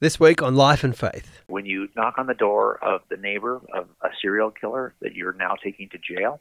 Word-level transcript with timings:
This 0.00 0.18
week 0.18 0.40
on 0.40 0.56
Life 0.56 0.82
and 0.82 0.96
Faith. 0.96 1.42
When 1.46 1.66
you 1.66 1.88
knock 1.94 2.14
on 2.16 2.26
the 2.26 2.32
door 2.32 2.82
of 2.82 3.02
the 3.10 3.18
neighbor 3.18 3.60
of 3.74 3.86
a 4.00 4.08
serial 4.22 4.50
killer 4.50 4.94
that 5.02 5.14
you're 5.14 5.34
now 5.34 5.56
taking 5.62 5.90
to 5.90 5.98
jail, 5.98 6.40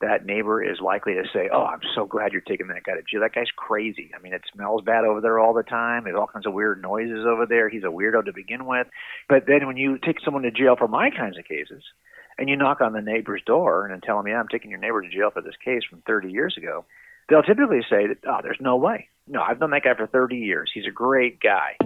that 0.00 0.26
neighbor 0.26 0.60
is 0.60 0.80
likely 0.80 1.14
to 1.14 1.22
say, 1.32 1.48
"Oh, 1.52 1.66
I'm 1.66 1.82
so 1.94 2.04
glad 2.04 2.32
you're 2.32 2.40
taking 2.40 2.66
that 2.66 2.82
guy 2.82 2.94
to 2.94 3.02
jail. 3.02 3.20
That 3.20 3.32
guy's 3.32 3.52
crazy. 3.54 4.10
I 4.12 4.18
mean, 4.18 4.32
it 4.32 4.42
smells 4.52 4.82
bad 4.82 5.04
over 5.04 5.20
there 5.20 5.38
all 5.38 5.54
the 5.54 5.62
time. 5.62 6.02
There's 6.02 6.16
all 6.16 6.26
kinds 6.26 6.46
of 6.46 6.52
weird 6.52 6.82
noises 6.82 7.24
over 7.24 7.46
there. 7.46 7.68
He's 7.68 7.84
a 7.84 7.92
weirdo 7.92 8.24
to 8.24 8.32
begin 8.32 8.66
with." 8.66 8.88
But 9.28 9.46
then 9.46 9.68
when 9.68 9.76
you 9.76 9.98
take 9.98 10.18
someone 10.24 10.42
to 10.42 10.50
jail 10.50 10.74
for 10.74 10.88
my 10.88 11.10
kinds 11.10 11.38
of 11.38 11.44
cases, 11.44 11.84
and 12.38 12.48
you 12.48 12.56
knock 12.56 12.80
on 12.80 12.92
the 12.92 13.00
neighbor's 13.00 13.42
door 13.44 13.86
and 13.86 14.02
tell 14.02 14.16
them, 14.16 14.26
"Yeah, 14.26 14.40
I'm 14.40 14.48
taking 14.48 14.72
your 14.72 14.80
neighbor 14.80 15.00
to 15.00 15.08
jail 15.08 15.30
for 15.30 15.42
this 15.42 15.56
case 15.64 15.84
from 15.84 16.00
30 16.08 16.32
years 16.32 16.56
ago," 16.56 16.84
they'll 17.28 17.44
typically 17.44 17.84
say, 17.88 18.16
"Oh, 18.26 18.40
there's 18.42 18.60
no 18.60 18.74
way. 18.74 19.10
No, 19.28 19.42
I've 19.42 19.60
known 19.60 19.70
that 19.70 19.84
guy 19.84 19.94
for 19.94 20.08
30 20.08 20.38
years. 20.38 20.72
He's 20.74 20.88
a 20.88 20.90
great 20.90 21.38
guy." 21.38 21.76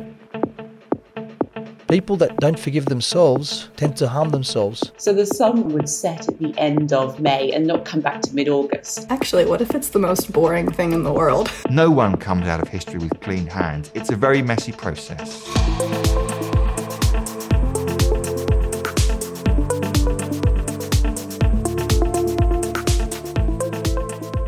People 1.90 2.16
that 2.18 2.36
don't 2.36 2.56
forgive 2.56 2.84
themselves 2.84 3.68
tend 3.76 3.96
to 3.96 4.06
harm 4.06 4.28
themselves. 4.28 4.92
So 4.96 5.12
the 5.12 5.26
sun 5.26 5.70
would 5.70 5.88
set 5.88 6.28
at 6.28 6.38
the 6.38 6.56
end 6.56 6.92
of 6.92 7.18
May 7.18 7.50
and 7.50 7.66
not 7.66 7.84
come 7.84 8.00
back 8.00 8.20
to 8.22 8.32
mid 8.32 8.48
August. 8.48 9.10
Actually, 9.10 9.46
what 9.46 9.60
if 9.60 9.74
it's 9.74 9.88
the 9.88 9.98
most 9.98 10.32
boring 10.32 10.70
thing 10.70 10.92
in 10.92 11.02
the 11.02 11.12
world? 11.12 11.50
No 11.68 11.90
one 11.90 12.16
comes 12.16 12.46
out 12.46 12.62
of 12.62 12.68
history 12.68 13.00
with 13.00 13.18
clean 13.18 13.44
hands. 13.44 13.90
It's 13.94 14.08
a 14.08 14.14
very 14.14 14.40
messy 14.40 14.70
process. 14.70 15.44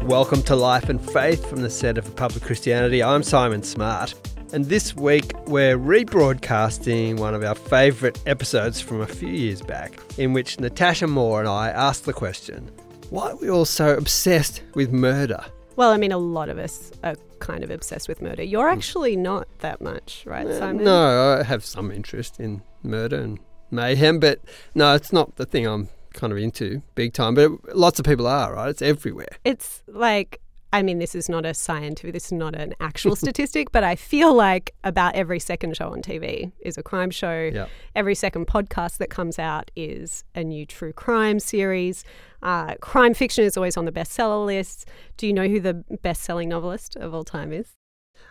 Welcome 0.04 0.44
to 0.44 0.54
Life 0.54 0.88
and 0.88 1.00
Faith 1.10 1.44
from 1.50 1.62
the 1.62 1.70
Centre 1.70 2.02
for 2.02 2.12
Public 2.12 2.44
Christianity. 2.44 3.02
I'm 3.02 3.24
Simon 3.24 3.64
Smart. 3.64 4.14
And 4.52 4.66
this 4.66 4.94
week, 4.94 5.32
we're 5.46 5.78
rebroadcasting 5.78 7.18
one 7.18 7.34
of 7.34 7.42
our 7.42 7.54
favourite 7.54 8.20
episodes 8.26 8.82
from 8.82 9.00
a 9.00 9.06
few 9.06 9.28
years 9.30 9.62
back, 9.62 9.98
in 10.18 10.34
which 10.34 10.60
Natasha 10.60 11.06
Moore 11.06 11.40
and 11.40 11.48
I 11.48 11.70
asked 11.70 12.04
the 12.04 12.12
question 12.12 12.70
why 13.08 13.30
are 13.30 13.36
we 13.36 13.50
all 13.50 13.64
so 13.66 13.94
obsessed 13.96 14.62
with 14.74 14.90
murder? 14.92 15.42
Well, 15.76 15.90
I 15.90 15.96
mean, 15.98 16.12
a 16.12 16.18
lot 16.18 16.48
of 16.50 16.58
us 16.58 16.92
are 17.02 17.14
kind 17.40 17.62
of 17.64 17.70
obsessed 17.70 18.08
with 18.08 18.20
murder. 18.22 18.42
You're 18.42 18.68
actually 18.68 19.16
not 19.16 19.48
that 19.60 19.80
much, 19.80 20.24
right, 20.26 20.46
Uh, 20.46 20.58
Simon? 20.58 20.84
no, 20.84 21.38
I 21.40 21.42
have 21.44 21.64
some 21.64 21.90
interest 21.90 22.38
in 22.38 22.60
murder 22.82 23.16
and 23.16 23.38
mayhem, 23.70 24.18
but 24.18 24.40
no, 24.74 24.94
it's 24.94 25.12
not 25.14 25.36
the 25.36 25.46
thing 25.46 25.66
I'm 25.66 25.88
kind 26.12 26.30
of 26.32 26.38
into 26.38 26.82
big 26.94 27.14
time. 27.14 27.34
But 27.34 27.74
lots 27.74 27.98
of 27.98 28.04
people 28.04 28.26
are, 28.26 28.52
right? 28.54 28.68
It's 28.68 28.82
everywhere. 28.82 29.36
It's 29.44 29.82
like, 29.86 30.40
I 30.72 30.82
mean, 30.82 30.98
this 30.98 31.14
is 31.14 31.28
not 31.28 31.44
a 31.44 31.52
scientific, 31.52 32.14
this 32.14 32.26
is 32.26 32.32
not 32.32 32.54
an 32.54 32.74
actual 32.80 33.14
statistic, 33.24 33.72
but 33.72 33.84
I 33.84 33.94
feel 33.94 34.32
like 34.32 34.74
about 34.84 35.14
every 35.14 35.38
second 35.38 35.76
show 35.76 35.92
on 35.92 36.00
TV 36.00 36.52
is 36.60 36.78
a 36.78 36.82
crime 36.82 37.10
show. 37.10 37.50
Yeah. 37.52 37.66
Every 37.94 38.14
second 38.14 38.46
podcast 38.46 38.96
that 38.98 39.10
comes 39.10 39.38
out 39.38 39.70
is 39.76 40.24
a 40.34 40.42
new 40.42 40.64
true 40.64 40.92
crime 40.92 41.40
series. 41.40 42.04
Uh, 42.42 42.74
crime 42.76 43.14
fiction 43.14 43.44
is 43.44 43.56
always 43.56 43.76
on 43.76 43.84
the 43.84 43.92
bestseller 43.92 44.46
list. 44.46 44.88
Do 45.18 45.26
you 45.26 45.32
know 45.32 45.46
who 45.46 45.60
the 45.60 45.74
best 46.02 46.22
selling 46.22 46.48
novelist 46.48 46.96
of 46.96 47.14
all 47.14 47.24
time 47.24 47.52
is? 47.52 47.68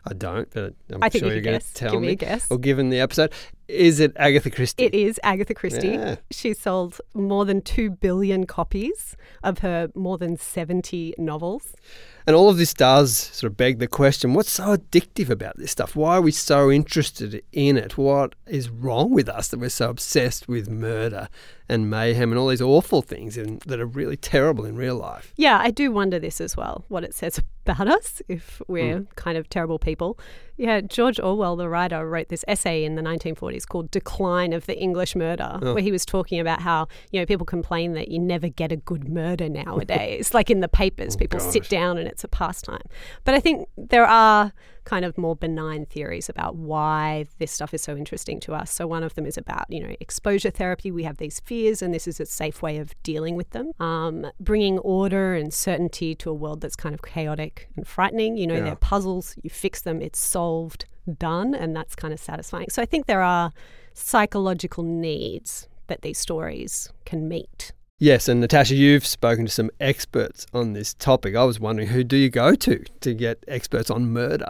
I 0.05 0.14
don't, 0.14 0.50
but 0.52 0.73
I'm 0.92 1.03
I 1.03 1.09
think 1.09 1.23
sure 1.23 1.30
you 1.30 1.36
you're 1.36 1.44
going 1.44 1.59
to 1.59 1.73
tell 1.73 1.92
Give 1.92 2.02
me. 2.02 2.08
me 2.08 2.14
a 2.14 2.16
guess. 2.16 2.48
Or 2.50 2.58
given 2.58 2.89
the 2.89 3.00
episode, 3.00 3.31
is 3.67 4.00
it 4.00 4.14
Agatha 4.16 4.50
Christie? 4.50 4.83
It 4.86 4.95
is 4.95 5.20
Agatha 5.23 5.53
Christie. 5.53 5.89
Yeah. 5.89 6.16
She 6.31 6.53
sold 6.53 7.00
more 7.14 7.45
than 7.45 7.61
2 7.61 7.92
billion 7.92 8.48
copies 8.48 9.16
of 9.44 9.59
her 9.59 9.92
more 9.94 10.17
than 10.17 10.38
70 10.38 11.14
novels. 11.20 11.76
And 12.27 12.36
all 12.36 12.50
of 12.50 12.58
this 12.58 12.73
does 12.73 13.17
sort 13.17 13.52
of 13.52 13.58
beg 13.58 13.80
the 13.80 13.88
question 13.88 14.33
what's 14.33 14.52
so 14.52 14.75
addictive 14.75 15.30
about 15.30 15.58
this 15.58 15.72
stuff? 15.72 15.95
Why 15.95 16.17
are 16.17 16.22
we 16.22 16.31
so 16.31 16.72
interested 16.72 17.44
in 17.52 17.77
it? 17.77 17.97
What 17.97 18.36
is 18.47 18.69
wrong 18.69 19.11
with 19.11 19.27
us 19.30 19.47
that 19.50 19.59
we're 19.59 19.69
so 19.69 19.89
obsessed 19.89 20.47
with 20.47 20.69
murder 20.69 21.30
and 21.67 21.89
mayhem 21.89 22.31
and 22.31 22.39
all 22.39 22.47
these 22.47 22.61
awful 22.61 23.02
things 23.02 23.38
in, 23.38 23.59
that 23.66 23.80
are 23.80 23.86
really 23.86 24.17
terrible 24.17 24.66
in 24.66 24.75
real 24.75 24.95
life? 24.95 25.33
Yeah, 25.38 25.58
I 25.59 25.72
do 25.72 25.92
wonder 25.92 26.19
this 26.19 26.42
as 26.42 26.58
well, 26.58 26.86
what 26.89 27.04
it 27.04 27.14
says 27.14 27.39
about 27.65 27.87
us 27.87 28.21
if 28.27 28.61
we're 28.67 28.99
hmm. 28.99 29.03
kind 29.15 29.38
of 29.38 29.49
terrible 29.49 29.80
people. 29.80 30.17
Yeah, 30.58 30.82
George 30.82 31.20
Orwell, 31.20 31.55
the 31.55 31.70
writer, 31.70 32.08
wrote 32.08 32.30
this 32.30 32.45
essay 32.48 32.83
in 32.83 32.95
the 32.95 33.02
1940s 33.02 33.67
called 33.67 33.89
Decline 33.89 34.53
of 34.53 34.65
the 34.67 34.77
English 34.77 35.15
Murder, 35.15 35.59
Oh. 35.61 35.73
where 35.73 35.82
he 35.82 35.92
was 35.92 36.05
talking 36.05 36.39
about 36.39 36.61
how, 36.61 36.88
you 37.11 37.20
know, 37.20 37.26
people 37.26 37.45
complain 37.45 37.93
that 37.93 38.09
you 38.09 38.20
never 38.20 38.48
get 38.48 38.71
a 38.71 38.76
good 38.76 39.09
murder 39.09 39.49
nowadays. 39.49 40.33
like 40.33 40.49
in 40.49 40.59
the 40.59 40.67
papers, 40.67 41.15
oh, 41.15 41.20
people 41.20 41.39
sit 41.39 41.67
down 41.70 41.98
and 41.98 42.08
it's 42.08 42.20
a 42.23 42.27
pastime. 42.27 42.83
But 43.23 43.33
I 43.36 43.39
think 43.39 43.67
there 43.77 44.05
are 44.05 44.52
kind 44.83 45.05
of 45.05 45.17
more 45.17 45.36
benign 45.36 45.86
theories 45.86 46.27
about 46.27 46.55
why 46.55 47.26
this 47.37 47.52
stuff 47.52 47.73
is 47.73 47.82
so 47.83 47.95
interesting 47.95 48.39
to 48.42 48.54
us. 48.54 48.71
So 48.71 48.87
one 48.87 49.04
of 49.04 49.14
them 49.14 49.26
is 49.27 49.37
about, 49.37 49.65
you 49.70 49.80
know, 49.80 49.95
exposure 49.99 50.49
therapy. 50.49 50.92
We 50.92 51.04
have 51.04 51.17
these 51.17 51.39
fears 51.39 51.82
and 51.83 51.93
this 51.93 52.08
is 52.08 52.20
a 52.20 52.26
safe 52.26 52.61
way 52.64 52.77
of 52.77 52.93
dealing 53.04 53.36
with 53.36 53.52
them. 53.52 53.71
Um, 53.80 54.26
bringing 54.39 54.80
order 54.80 55.36
and 55.36 55.54
certainty 55.54 56.15
to 56.15 56.30
a 56.32 56.33
world 56.33 56.61
that's 56.61 56.76
kind 56.76 56.95
of 56.95 57.04
chaotic 57.04 57.70
and 57.76 57.87
frightening. 57.87 58.38
You 58.38 58.48
know, 58.48 58.55
Yeah. 58.55 58.64
they're 58.64 58.76
puzzles, 58.76 59.36
you 59.43 59.49
fix 59.52 59.82
them, 59.82 60.02
it's 60.02 60.20
solved, 60.20 60.86
done, 61.20 61.53
and 61.53 61.76
that's 61.76 61.95
kind 61.95 62.14
of 62.14 62.20
satisfying. 62.20 62.70
So 62.70 62.82
I 62.82 62.86
think 62.86 63.05
there 63.05 63.21
are 63.21 63.52
psychological 63.93 64.83
needs 64.83 65.67
that 65.88 66.02
these 66.02 66.17
stories 66.17 66.89
can 67.05 67.27
meet. 67.27 67.71
Yes, 68.04 68.28
and 68.28 68.42
Natasha, 68.42 68.73
you've 68.73 69.06
spoken 69.06 69.45
to 69.45 69.52
some 69.52 69.70
experts 69.80 70.48
on 70.56 70.73
this 70.73 70.95
topic. 70.95 71.36
I 71.36 71.44
was 71.44 71.60
wondering 71.60 71.89
who 71.89 72.04
do 72.04 72.17
you 72.17 72.32
go 72.32 72.56
to 72.56 72.84
to 73.02 73.14
get 73.14 73.44
experts 73.48 73.92
on 73.92 74.12
murder? 74.12 74.48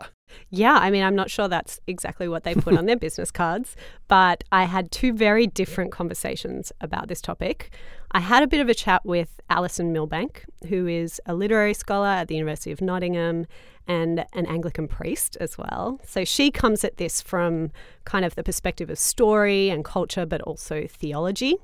Yeah, 0.52 0.76
I 0.76 0.90
mean, 0.90 1.04
I'm 1.04 1.18
not 1.18 1.30
sure 1.30 1.50
that's 1.50 1.78
exactly 1.86 2.30
what 2.30 2.46
they 2.46 2.56
put 2.56 2.78
on 2.78 2.86
their 2.86 2.96
business 3.08 3.30
cards, 3.30 3.76
but 4.08 4.46
I 4.54 4.64
had 4.64 4.90
two 4.90 5.12
very 5.12 5.48
different 5.48 5.92
conversations 5.92 6.72
about 6.80 7.10
this 7.10 7.20
topic. 7.20 7.74
I 8.12 8.22
had 8.22 8.42
a 8.42 8.48
bit 8.48 8.62
of 8.62 8.70
a 8.70 8.74
chat 8.74 9.06
with 9.06 9.42
Alison 9.50 9.92
Milbank, 9.92 10.46
who 10.70 10.88
is 10.88 11.20
a 11.26 11.34
literary 11.34 11.74
scholar 11.74 12.08
at 12.08 12.30
the 12.30 12.36
University 12.36 12.72
of 12.72 12.80
Nottingham 12.80 13.48
and 13.86 14.26
an 14.32 14.46
Anglican 14.46 14.88
priest 14.88 15.36
as 15.42 15.58
well. 15.58 16.00
So 16.06 16.24
she 16.24 16.52
comes 16.52 16.86
at 16.86 16.96
this 16.96 17.22
from 17.22 17.72
kind 18.06 18.24
of 18.24 18.36
the 18.36 18.44
perspective 18.44 18.90
of 18.90 18.98
story 18.98 19.70
and 19.70 19.84
culture, 19.84 20.26
but 20.26 20.42
also 20.44 20.88
theology. 20.88 21.58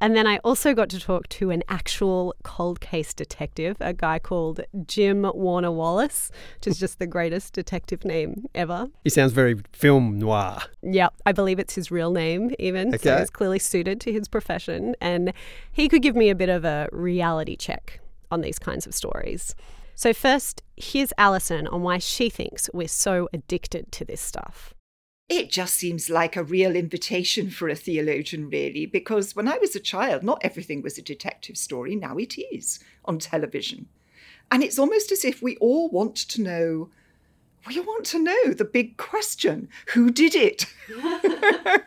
And 0.00 0.16
then 0.16 0.26
I 0.26 0.38
also 0.38 0.74
got 0.74 0.88
to 0.90 1.00
talk 1.00 1.28
to 1.30 1.50
an 1.50 1.62
actual 1.68 2.34
cold 2.42 2.80
case 2.80 3.14
detective, 3.14 3.76
a 3.80 3.92
guy 3.92 4.18
called 4.18 4.60
Jim 4.86 5.22
Warner 5.34 5.70
Wallace, 5.70 6.30
which 6.56 6.66
is 6.66 6.78
just 6.78 6.98
the 6.98 7.06
greatest 7.06 7.52
detective 7.54 8.04
name 8.04 8.46
ever. 8.54 8.88
He 9.04 9.10
sounds 9.10 9.32
very 9.32 9.56
film 9.72 10.18
noir. 10.18 10.58
Yep, 10.82 11.14
I 11.26 11.32
believe 11.32 11.58
it's 11.58 11.74
his 11.74 11.90
real 11.90 12.10
name, 12.10 12.54
even. 12.58 12.90
So 12.98 13.10
Okay. 13.10 13.20
he's 13.20 13.30
clearly 13.30 13.58
suited 13.58 14.00
to 14.02 14.12
his 14.12 14.28
profession. 14.28 14.94
And 15.00 15.32
he 15.72 15.88
could 15.88 16.02
give 16.02 16.16
me 16.16 16.28
a 16.30 16.34
bit 16.34 16.48
of 16.48 16.64
a 16.64 16.88
reality 16.92 17.56
check 17.56 18.00
on 18.30 18.40
these 18.40 18.58
kinds 18.58 18.86
of 18.86 18.94
stories. 18.94 19.54
So, 19.96 20.12
first, 20.12 20.60
here's 20.76 21.12
Alison 21.18 21.68
on 21.68 21.82
why 21.82 21.98
she 21.98 22.28
thinks 22.28 22.68
we're 22.74 22.88
so 22.88 23.28
addicted 23.32 23.92
to 23.92 24.04
this 24.04 24.20
stuff. 24.20 24.73
It 25.34 25.50
just 25.50 25.74
seems 25.74 26.08
like 26.08 26.36
a 26.36 26.44
real 26.44 26.76
invitation 26.76 27.50
for 27.50 27.68
a 27.68 27.74
theologian, 27.74 28.48
really, 28.48 28.86
because 28.86 29.34
when 29.34 29.48
I 29.48 29.58
was 29.58 29.74
a 29.74 29.80
child, 29.80 30.22
not 30.22 30.40
everything 30.42 30.80
was 30.80 30.96
a 30.96 31.02
detective 31.02 31.58
story. 31.58 31.96
Now 31.96 32.18
it 32.18 32.38
is 32.38 32.78
on 33.04 33.18
television. 33.18 33.88
And 34.52 34.62
it's 34.62 34.78
almost 34.78 35.10
as 35.10 35.24
if 35.24 35.42
we 35.42 35.56
all 35.56 35.88
want 35.88 36.14
to 36.14 36.40
know, 36.40 36.88
we 37.66 37.80
want 37.80 38.04
to 38.06 38.22
know 38.22 38.52
the 38.52 38.64
big 38.64 38.96
question 38.96 39.68
who 39.88 40.12
did 40.12 40.36
it? 40.36 40.66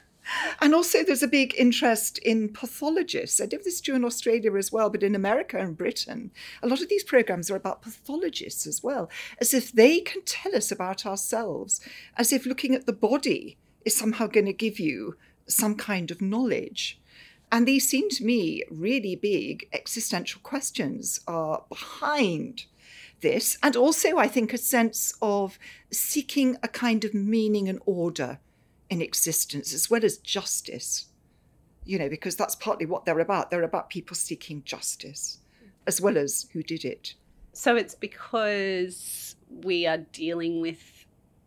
and 0.62 0.74
also, 0.74 1.04
there's 1.04 1.24
a 1.24 1.28
big 1.28 1.54
interest 1.58 2.18
in 2.20 2.50
pathologists. 2.50 3.42
I 3.42 3.46
did 3.46 3.64
this 3.64 3.82
too 3.82 3.96
in 3.96 4.04
Australia 4.04 4.56
as 4.56 4.72
well, 4.72 4.90
but 4.90 5.04
in 5.04 5.16
America 5.16 5.58
and 5.58 5.78
Britain, 5.78 6.32
a 6.62 6.68
lot 6.68 6.82
of 6.82 6.90
these 6.90 7.04
programs 7.04 7.50
are 7.50 7.56
about 7.56 7.82
pathologists 7.82 8.68
as 8.68 8.84
well, 8.84 9.10
as 9.40 9.54
if 9.54 9.72
they 9.72 10.00
can 10.00 10.24
tell 10.24 10.56
us 10.56 10.72
about 10.72 11.06
ourselves, 11.06 11.80
as 12.18 12.32
if 12.32 12.46
looking 12.46 12.76
at 12.76 12.86
the 12.86 12.94
body 12.94 13.58
is 13.86 13.96
somehow 13.96 14.28
going 14.28 14.46
to 14.46 14.54
give 14.54 14.80
you 14.80 15.16
some 15.48 15.76
kind 15.76 16.12
of 16.12 16.22
knowledge. 16.22 17.00
And 17.52 17.66
these 17.66 17.88
seem 17.88 18.10
to 18.10 18.26
me 18.26 18.64
really 18.70 19.16
big 19.16 19.70
existential 19.72 20.42
questions 20.44 21.22
are 21.28 21.64
behind 21.70 22.66
this. 23.22 23.58
And 23.64 23.76
also, 23.76 24.18
I 24.18 24.28
think, 24.28 24.54
a 24.54 24.58
sense 24.58 25.14
of 25.22 25.58
seeking 25.92 26.58
a 26.62 26.68
kind 26.68 27.06
of 27.06 27.14
meaning 27.14 27.70
and 27.70 27.80
order 27.86 28.40
in 28.90 29.02
existence 29.02 29.74
as 29.74 29.90
well 29.90 30.04
as 30.04 30.18
justice. 30.18 31.08
You 31.86 31.98
know, 31.98 32.10
because 32.10 32.36
that's 32.36 32.56
partly 32.56 32.86
what 32.86 33.06
they're 33.06 33.20
about. 33.20 33.50
They're 33.50 33.64
about 33.64 33.90
people 33.90 34.16
seeking 34.16 34.64
justice 34.66 35.40
as 35.86 36.02
well 36.02 36.18
as 36.18 36.48
who 36.52 36.62
did 36.62 36.84
it. 36.84 37.14
So 37.54 37.76
it's 37.76 37.96
because 37.96 39.36
we 39.50 39.88
are 39.88 39.98
dealing 39.98 40.62
with 40.62 41.06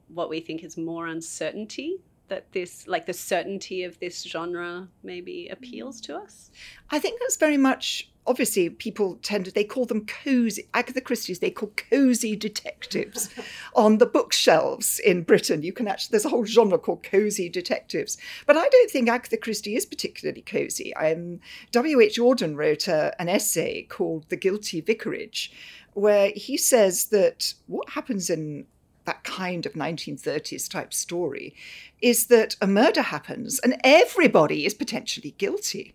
what 0.09 0.31
we 0.31 0.41
think 0.41 0.65
is 0.65 0.77
more 0.77 1.07
uncertainty 1.07 1.99
that 2.29 2.51
this, 2.53 2.89
like 2.89 3.07
the 3.07 3.13
certainty 3.13 3.85
of 3.85 3.99
this 4.01 4.23
genre, 4.23 4.89
maybe 5.03 5.49
appeals 5.49 6.01
to 6.01 6.17
us. 6.17 6.51
I 6.91 6.99
think 6.99 7.21
that's 7.21 7.37
very 7.37 7.57
much 7.57 8.11
obviously 8.31 8.71
people 8.71 9.19
tend 9.23 9.44
to, 9.44 9.50
they 9.50 9.65
call 9.65 9.85
them 9.85 10.06
cozy, 10.06 10.69
Agatha 10.73 11.00
Christie's, 11.00 11.41
they 11.41 11.50
call 11.50 11.73
cozy 11.91 12.37
detectives 12.37 13.29
on 13.75 13.99
the 13.99 14.06
bookshelves 14.06 15.00
in 15.00 15.23
Britain. 15.23 15.62
You 15.62 15.73
can 15.73 15.88
actually, 15.88 16.12
there's 16.12 16.25
a 16.25 16.29
whole 16.29 16.47
genre 16.47 16.79
called 16.79 17.03
cozy 17.03 17.49
detectives. 17.49 18.17
But 18.47 18.56
I 18.56 18.69
don't 18.69 18.91
think 18.91 19.09
Agatha 19.09 19.37
Christie 19.37 19.75
is 19.75 19.85
particularly 19.85 20.43
cozy. 20.43 20.94
Um, 20.94 21.41
W.H. 21.73 22.19
Auden 22.21 22.56
wrote 22.56 22.87
a, 22.87 23.21
an 23.21 23.29
essay 23.29 23.82
called 23.82 24.29
The 24.29 24.37
Guilty 24.37 24.81
Vicarage, 24.81 25.53
where 25.94 26.31
he 26.37 26.56
says 26.56 27.06
that 27.06 27.53
what 27.67 27.91
happens 27.91 28.31
in 28.31 28.67
that 29.06 29.25
kind 29.25 29.67
of 29.67 29.73
1930s 29.73 30.71
type 30.71 30.94
story 30.94 31.53
is 32.00 32.27
that 32.29 32.55
a 32.61 32.67
murder 32.69 33.03
happens 33.03 33.59
and 33.59 33.77
everybody 33.82 34.65
is 34.65 34.73
potentially 34.73 35.35
guilty. 35.37 35.94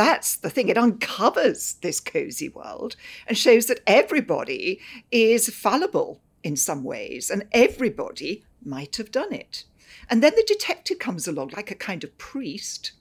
That's 0.00 0.36
the 0.36 0.48
thing. 0.48 0.70
It 0.70 0.78
uncovers 0.78 1.74
this 1.82 2.00
cozy 2.00 2.48
world 2.48 2.96
and 3.26 3.36
shows 3.36 3.66
that 3.66 3.82
everybody 3.86 4.80
is 5.10 5.50
fallible 5.50 6.22
in 6.42 6.56
some 6.56 6.84
ways 6.84 7.28
and 7.28 7.44
everybody 7.52 8.42
might 8.64 8.96
have 8.96 9.12
done 9.12 9.30
it. 9.30 9.64
And 10.08 10.22
then 10.22 10.32
the 10.36 10.44
detective 10.46 10.98
comes 10.98 11.28
along 11.28 11.50
like 11.50 11.70
a 11.70 11.74
kind 11.74 12.02
of 12.02 12.16
priest, 12.16 12.92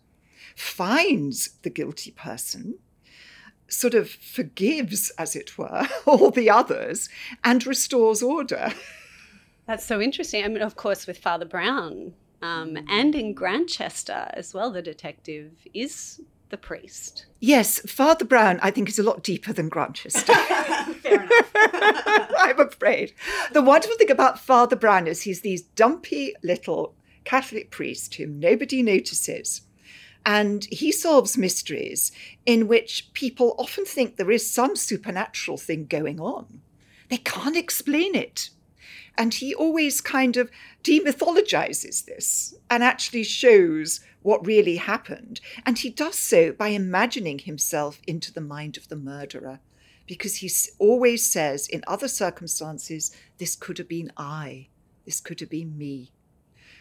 finds 0.58 1.52
the 1.62 1.70
guilty 1.70 2.12
person, 2.12 2.80
sort 3.70 3.94
of 3.94 4.10
forgives, 4.10 5.10
as 5.12 5.38
it 5.38 5.58
were, 5.58 5.88
all 6.06 6.32
the 6.32 6.50
others 6.50 7.08
and 7.46 7.66
restores 7.66 8.22
order. 8.22 8.74
That's 9.68 9.86
so 9.86 10.02
interesting. 10.02 10.44
I 10.44 10.50
mean, 10.50 10.62
of 10.62 10.76
course, 10.76 11.08
with 11.08 11.18
Father 11.18 11.46
Brown 11.46 12.12
um, 12.42 12.78
and 12.90 13.16
in 13.16 13.34
Grantchester 13.34 14.30
as 14.34 14.54
well, 14.54 14.70
the 14.70 14.82
detective 14.82 15.54
is 15.74 16.20
the 16.50 16.58
priest. 16.58 17.26
Yes, 17.40 17.80
Father 17.92 18.26
Brown, 18.26 18.60
I 18.62 18.72
think, 18.72 18.90
is 18.90 19.00
a 19.00 19.04
lot 19.04 19.24
deeper 19.24 19.54
than 19.54 19.70
Grantchester. 19.70 20.34
Fair 21.02 21.24
enough. 21.24 21.52
I'm 21.56 22.60
afraid. 22.60 23.14
The 23.54 23.62
wonderful 23.62 23.98
thing 23.98 24.12
about 24.12 24.40
Father 24.40 24.76
Brown 24.76 25.08
is 25.08 25.22
he's 25.22 25.42
these 25.42 25.62
dumpy 25.62 26.34
little 26.44 26.96
Catholic 27.24 27.70
priest 27.70 28.16
whom 28.16 28.40
nobody 28.40 28.82
notices. 28.82 29.62
And 30.26 30.66
he 30.66 30.92
solves 30.92 31.38
mysteries 31.38 32.12
in 32.46 32.68
which 32.68 33.10
people 33.14 33.56
often 33.58 33.86
think 33.86 34.16
there 34.16 34.32
is 34.32 34.50
some 34.50 34.76
supernatural 34.76 35.58
thing 35.58 35.86
going 35.86 36.20
on. 36.20 36.62
They 37.10 37.18
can't 37.18 37.56
explain 37.56 38.16
it. 38.16 38.50
And 39.18 39.34
he 39.34 39.54
always 39.54 40.02
kind 40.02 40.38
of 40.38 40.50
demythologizes 40.84 42.06
this 42.06 42.56
and 42.70 42.84
actually 42.84 43.24
shows 43.24 44.00
what 44.22 44.46
really 44.46 44.78
happened. 44.78 45.40
And 45.66 45.78
he 45.78 45.90
does 45.90 46.16
so 46.16 46.52
by 46.52 46.70
imagining 46.70 47.40
himself 47.40 48.02
into 48.06 48.34
the 48.34 48.42
mind 48.42 48.78
of 48.78 48.88
the 48.90 48.96
murderer, 48.96 49.60
because 50.08 50.38
he 50.38 50.52
always 50.80 51.26
says, 51.26 51.68
in 51.68 51.84
other 51.88 52.08
circumstances, 52.08 53.16
this 53.38 53.56
could 53.56 53.78
have 53.78 53.88
been 53.88 54.12
I, 54.18 54.68
this 55.06 55.22
could 55.22 55.40
have 55.40 55.50
been 55.50 55.78
me. 55.78 56.12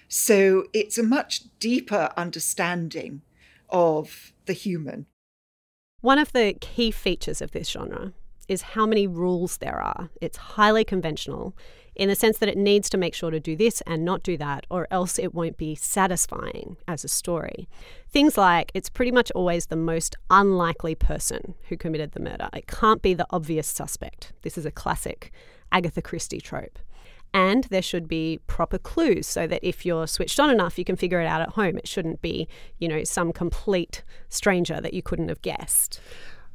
So 0.09 0.65
it's 0.73 0.99
a 0.99 1.03
much 1.03 1.43
deeper 1.59 2.11
understanding 2.17 3.23
of 3.69 4.33
the 4.47 4.55
human. 4.55 5.07
One 6.01 6.19
of 6.19 6.33
the 6.33 6.55
key 6.61 6.91
features 6.91 7.43
of 7.43 7.51
this 7.51 7.69
genre 7.69 8.13
is 8.49 8.63
how 8.63 8.87
many 8.87 9.07
rules 9.07 9.59
there 9.59 9.79
are. 9.79 10.09
It's 10.23 10.39
highly 10.39 10.85
conventional 10.85 11.55
in 11.99 12.09
the 12.09 12.15
sense 12.15 12.39
that 12.39 12.49
it 12.49 12.57
needs 12.57 12.89
to 12.91 12.97
make 12.97 13.15
sure 13.15 13.31
to 13.31 13.41
do 13.41 13.57
this 13.57 13.83
and 13.83 14.05
not 14.05 14.23
do 14.23 14.37
that, 14.37 14.67
or 14.71 14.87
else 14.91 15.19
it 15.19 15.35
won't 15.35 15.57
be 15.57 15.75
satisfying 15.75 16.77
as 16.87 17.05
a 17.05 17.09
story. 17.09 17.69
Things 18.09 18.39
like 18.39 18.71
it's 18.73 18.89
pretty 18.89 19.11
much 19.11 19.31
always 19.33 19.67
the 19.67 19.77
most 19.77 20.17
unlikely 20.31 20.95
person 20.95 21.55
who 21.69 21.77
committed 21.77 22.13
the 22.13 22.21
murder. 22.21 22.49
It 22.55 22.69
can't 22.69 23.03
be 23.03 23.15
the 23.15 23.27
obvious 23.31 23.67
suspect. 23.67 24.33
This 24.43 24.57
is 24.57 24.65
a 24.65 24.71
classic 24.71 25.33
Agatha 25.73 26.01
Christie 26.01 26.41
trope. 26.41 26.79
And 27.35 27.65
there 27.65 27.83
should 27.83 28.09
be 28.09 28.41
proper 28.47 28.79
clues 28.79 29.27
so 29.27 29.47
that 29.47 29.67
if 29.67 29.85
you're 29.85 30.07
switched 30.07 30.41
on 30.41 30.49
enough, 30.49 30.79
you 30.79 30.85
can 30.85 30.97
figure 30.97 31.21
it 31.21 31.27
out 31.27 31.43
at 31.43 31.51
home. 31.51 31.77
It 31.77 31.87
shouldn't 31.87 32.23
be, 32.23 32.49
you 32.79 32.89
know, 32.89 33.05
some 33.05 33.33
complete 33.33 34.03
stranger 34.31 34.81
that 34.81 34.95
you 34.95 35.03
couldn't 35.03 35.29
have 35.29 35.43
guessed. 35.43 36.01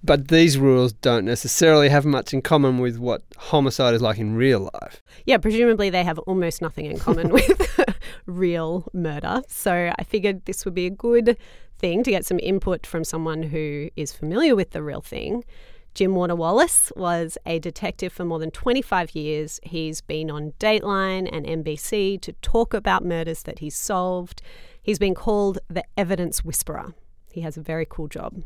But 0.06 0.28
these 0.28 0.58
rules 0.58 0.92
don't 0.92 1.24
necessarily 1.24 1.88
have 1.88 2.06
much 2.06 2.34
in 2.34 2.42
common 2.42 2.80
with 2.80 2.98
what 2.98 3.22
homicide 3.38 3.94
is 3.94 4.02
like 4.02 4.18
in 4.18 4.36
real 4.36 4.70
life. 4.74 5.02
Yeah, 5.26 5.38
presumably 5.38 5.90
they 5.90 6.04
have 6.04 6.20
almost 6.20 6.62
nothing 6.62 6.86
in 6.86 7.00
common 7.00 7.30
with 7.34 7.80
real 8.26 8.86
murder. 8.94 9.44
So 9.48 9.94
I 9.98 10.04
figured 10.04 10.44
this 10.46 10.66
would 10.66 10.74
be 10.74 10.88
a 10.88 10.92
good 10.92 11.38
thing 11.78 12.04
to 12.04 12.12
get 12.12 12.26
some 12.26 12.40
input 12.40 12.86
from 12.86 13.06
someone 13.06 13.44
who 13.44 13.90
is 13.96 14.12
familiar 14.12 14.56
with 14.56 14.72
the 14.72 14.84
real 14.84 15.02
thing. 15.02 15.46
Jim 15.94 16.16
Warner 16.16 16.36
Wallace 16.36 16.92
was 16.96 17.38
a 17.46 17.60
detective 17.60 18.12
for 18.12 18.26
more 18.26 18.40
than 18.40 18.52
25 18.52 19.16
years. 19.16 19.60
He's 19.64 20.02
been 20.02 20.32
on 20.32 20.54
Dateline 20.60 21.30
and 21.32 21.46
NBC 21.46 22.20
to 22.22 22.34
talk 22.42 22.74
about 22.74 23.06
murders 23.06 23.44
that 23.44 23.60
he's 23.60 23.76
solved. 23.76 24.42
He's 24.82 24.98
been 24.98 25.14
called 25.14 25.60
the 25.70 25.84
evidence 25.96 26.44
whisperer. 26.44 26.94
He 27.32 27.42
has 27.42 27.58
a 27.58 27.62
very 27.62 27.86
cool 27.88 28.08
job. 28.08 28.44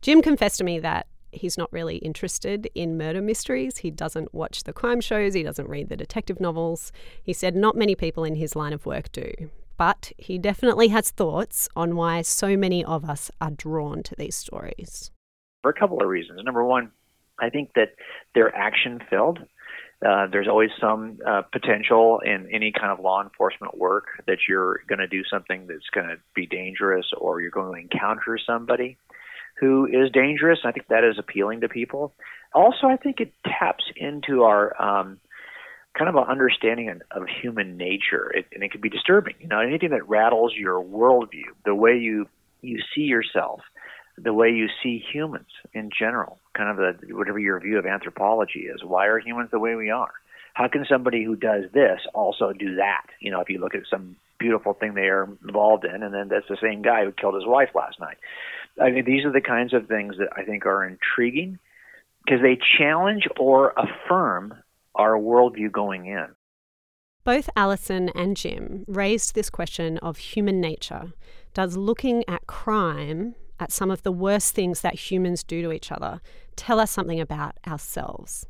Jim 0.00 0.22
confessed 0.22 0.58
to 0.58 0.64
me 0.64 0.78
that 0.78 1.06
he's 1.32 1.58
not 1.58 1.72
really 1.72 1.96
interested 1.96 2.68
in 2.74 2.96
murder 2.96 3.20
mysteries. 3.20 3.78
He 3.78 3.90
doesn't 3.90 4.32
watch 4.32 4.64
the 4.64 4.72
crime 4.72 5.00
shows, 5.00 5.34
he 5.34 5.42
doesn't 5.42 5.68
read 5.68 5.88
the 5.88 5.96
detective 5.96 6.40
novels. 6.40 6.92
He 7.22 7.32
said 7.32 7.56
not 7.56 7.76
many 7.76 7.94
people 7.94 8.24
in 8.24 8.36
his 8.36 8.56
line 8.56 8.72
of 8.72 8.86
work 8.86 9.10
do. 9.12 9.32
But 9.76 10.12
he 10.18 10.38
definitely 10.38 10.88
has 10.88 11.10
thoughts 11.10 11.68
on 11.76 11.94
why 11.94 12.22
so 12.22 12.56
many 12.56 12.84
of 12.84 13.08
us 13.08 13.30
are 13.40 13.50
drawn 13.50 14.02
to 14.04 14.16
these 14.16 14.34
stories. 14.34 15.12
For 15.62 15.70
a 15.70 15.78
couple 15.78 16.02
of 16.02 16.08
reasons. 16.08 16.40
Number 16.44 16.64
one, 16.64 16.90
I 17.40 17.50
think 17.50 17.70
that 17.74 17.94
they're 18.34 18.54
action 18.54 19.00
filled. 19.08 19.38
Uh, 20.04 20.26
there's 20.30 20.48
always 20.48 20.70
some 20.80 21.18
uh, 21.26 21.42
potential 21.52 22.20
in 22.24 22.48
any 22.52 22.72
kind 22.72 22.92
of 22.92 23.00
law 23.00 23.22
enforcement 23.22 23.76
work 23.76 24.06
that 24.26 24.38
you're 24.48 24.80
going 24.88 25.00
to 25.00 25.08
do 25.08 25.22
something 25.24 25.66
that's 25.66 25.88
going 25.92 26.06
to 26.06 26.16
be 26.34 26.46
dangerous 26.46 27.06
or 27.16 27.40
you're 27.40 27.50
going 27.50 27.72
to 27.72 27.80
encounter 27.80 28.38
somebody 28.44 28.96
who 29.60 29.86
is 29.86 30.10
dangerous. 30.12 30.60
I 30.64 30.72
think 30.72 30.88
that 30.88 31.04
is 31.04 31.18
appealing 31.18 31.60
to 31.62 31.68
people. 31.68 32.12
Also, 32.54 32.86
I 32.86 32.96
think 32.96 33.20
it 33.20 33.32
taps 33.44 33.84
into 33.96 34.44
our 34.44 34.80
um, 34.80 35.18
kind 35.96 36.08
of 36.08 36.14
an 36.16 36.24
understanding 36.28 37.00
of, 37.10 37.22
human 37.42 37.76
nature, 37.76 38.30
it, 38.34 38.46
and 38.52 38.62
it 38.62 38.70
can 38.70 38.80
be 38.80 38.88
disturbing. 38.88 39.34
You 39.40 39.48
know, 39.48 39.60
anything 39.60 39.90
that 39.90 40.08
rattles 40.08 40.54
your 40.56 40.82
worldview, 40.82 41.50
the 41.64 41.74
way 41.74 41.98
you 41.98 42.26
you 42.60 42.80
see 42.94 43.02
yourself, 43.02 43.60
the 44.16 44.32
way 44.32 44.50
you 44.50 44.68
see 44.82 45.02
humans 45.12 45.46
in 45.72 45.90
general, 45.96 46.38
kind 46.54 46.70
of 46.70 46.76
the, 46.76 47.14
whatever 47.14 47.38
your 47.38 47.60
view 47.60 47.78
of 47.78 47.86
anthropology 47.86 48.60
is. 48.60 48.82
Why 48.82 49.06
are 49.06 49.18
humans 49.18 49.50
the 49.52 49.60
way 49.60 49.76
we 49.76 49.90
are? 49.90 50.12
How 50.54 50.66
can 50.66 50.84
somebody 50.88 51.22
who 51.22 51.36
does 51.36 51.64
this 51.72 52.00
also 52.14 52.52
do 52.52 52.76
that? 52.76 53.06
You 53.20 53.30
know, 53.30 53.40
if 53.40 53.48
you 53.48 53.60
look 53.60 53.76
at 53.76 53.82
some 53.88 54.16
beautiful 54.38 54.72
thing 54.72 54.94
they 54.94 55.08
are 55.08 55.28
involved 55.46 55.84
in, 55.84 56.02
and 56.02 56.14
then 56.14 56.28
that's 56.28 56.48
the 56.48 56.56
same 56.60 56.82
guy 56.82 57.04
who 57.04 57.12
killed 57.12 57.34
his 57.34 57.46
wife 57.46 57.70
last 57.74 58.00
night. 58.00 58.18
I 58.80 58.90
mean, 58.90 59.04
these 59.04 59.24
are 59.24 59.32
the 59.32 59.40
kinds 59.40 59.74
of 59.74 59.86
things 59.86 60.16
that 60.18 60.28
I 60.36 60.44
think 60.44 60.66
are 60.66 60.84
intriguing 60.84 61.58
because 62.24 62.42
they 62.42 62.58
challenge 62.78 63.26
or 63.38 63.72
affirm 63.76 64.54
our 64.94 65.12
worldview 65.12 65.72
going 65.72 66.06
in. 66.06 66.26
Both 67.24 67.50
Alison 67.56 68.08
and 68.10 68.36
Jim 68.36 68.84
raised 68.86 69.34
this 69.34 69.50
question 69.50 69.98
of 69.98 70.16
human 70.18 70.60
nature. 70.60 71.12
Does 71.54 71.76
looking 71.76 72.24
at 72.28 72.46
crime, 72.46 73.34
at 73.60 73.72
some 73.72 73.90
of 73.90 74.02
the 74.02 74.12
worst 74.12 74.54
things 74.54 74.80
that 74.80 75.10
humans 75.10 75.42
do 75.42 75.60
to 75.62 75.72
each 75.72 75.92
other, 75.92 76.20
tell 76.56 76.80
us 76.80 76.90
something 76.90 77.20
about 77.20 77.56
ourselves? 77.66 78.46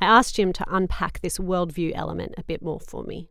I 0.00 0.06
asked 0.06 0.36
Jim 0.36 0.52
to 0.54 0.64
unpack 0.68 1.20
this 1.20 1.38
worldview 1.38 1.92
element 1.94 2.34
a 2.36 2.44
bit 2.44 2.62
more 2.62 2.80
for 2.80 3.04
me. 3.04 3.28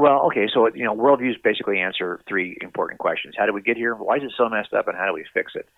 Well, 0.00 0.22
okay, 0.28 0.48
so 0.50 0.66
you 0.74 0.84
know, 0.84 0.94
worldviews 0.94 1.42
basically 1.44 1.78
answer 1.78 2.20
three 2.26 2.56
important 2.62 2.98
questions: 2.98 3.34
How 3.36 3.44
did 3.44 3.54
we 3.54 3.60
get 3.60 3.76
here? 3.76 3.94
Why 3.94 4.16
is 4.16 4.22
it 4.22 4.32
so 4.34 4.48
messed 4.48 4.72
up? 4.72 4.88
And 4.88 4.96
how 4.96 5.04
do 5.04 5.12
we 5.12 5.26
fix 5.34 5.52
it? 5.54 5.68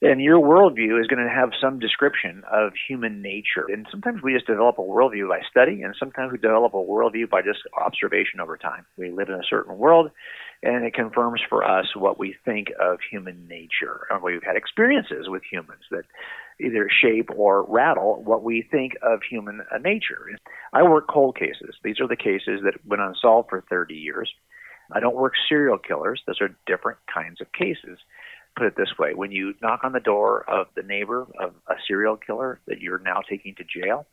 And 0.00 0.20
your 0.20 0.38
worldview 0.38 1.00
is 1.00 1.08
going 1.08 1.24
to 1.24 1.32
have 1.32 1.50
some 1.60 1.80
description 1.80 2.44
of 2.50 2.72
human 2.88 3.20
nature. 3.20 3.66
And 3.68 3.86
sometimes 3.90 4.22
we 4.22 4.32
just 4.32 4.46
develop 4.46 4.78
a 4.78 4.82
worldview 4.82 5.28
by 5.28 5.40
study, 5.50 5.82
and 5.82 5.94
sometimes 5.98 6.30
we 6.30 6.38
develop 6.38 6.74
a 6.74 6.76
worldview 6.76 7.28
by 7.30 7.42
just 7.42 7.60
observation 7.76 8.38
over 8.38 8.56
time. 8.56 8.86
We 8.96 9.10
live 9.10 9.28
in 9.28 9.34
a 9.34 9.48
certain 9.48 9.76
world, 9.76 10.12
and 10.62 10.84
it 10.84 10.94
confirms 10.94 11.40
for 11.48 11.64
us 11.64 11.96
what 11.96 12.20
we 12.20 12.36
think 12.44 12.68
of 12.80 12.98
human 13.10 13.48
nature. 13.48 14.06
And 14.10 14.22
we've 14.22 14.42
had 14.44 14.54
experiences 14.54 15.28
with 15.28 15.42
humans 15.50 15.82
that 15.90 16.04
either 16.62 16.88
shape 16.88 17.30
or 17.34 17.64
rattle 17.64 18.22
what 18.24 18.42
we 18.42 18.66
think 18.70 18.92
of 19.02 19.20
human 19.28 19.62
uh, 19.72 19.78
nature. 19.78 20.28
I 20.72 20.82
work 20.82 21.08
cold 21.08 21.36
cases. 21.36 21.76
These 21.82 22.00
are 22.00 22.08
the 22.08 22.16
cases 22.16 22.60
that 22.64 22.74
went 22.86 23.02
unsolved 23.02 23.50
for 23.50 23.64
30 23.68 23.94
years. 23.94 24.32
I 24.92 25.00
don't 25.00 25.16
work 25.16 25.34
serial 25.48 25.78
killers. 25.78 26.22
Those 26.26 26.40
are 26.40 26.56
different 26.66 26.98
kinds 27.12 27.40
of 27.40 27.52
cases. 27.52 27.98
Put 28.56 28.66
it 28.66 28.76
this 28.76 28.98
way 28.98 29.14
when 29.14 29.32
you 29.32 29.54
knock 29.62 29.80
on 29.82 29.92
the 29.92 30.00
door 30.00 30.48
of 30.48 30.66
the 30.76 30.82
neighbor 30.82 31.26
of 31.40 31.54
a 31.68 31.74
serial 31.86 32.16
killer 32.16 32.60
that 32.66 32.80
you're 32.80 32.98
now 32.98 33.22
taking 33.28 33.54
to 33.54 33.64
jail, 33.64 34.06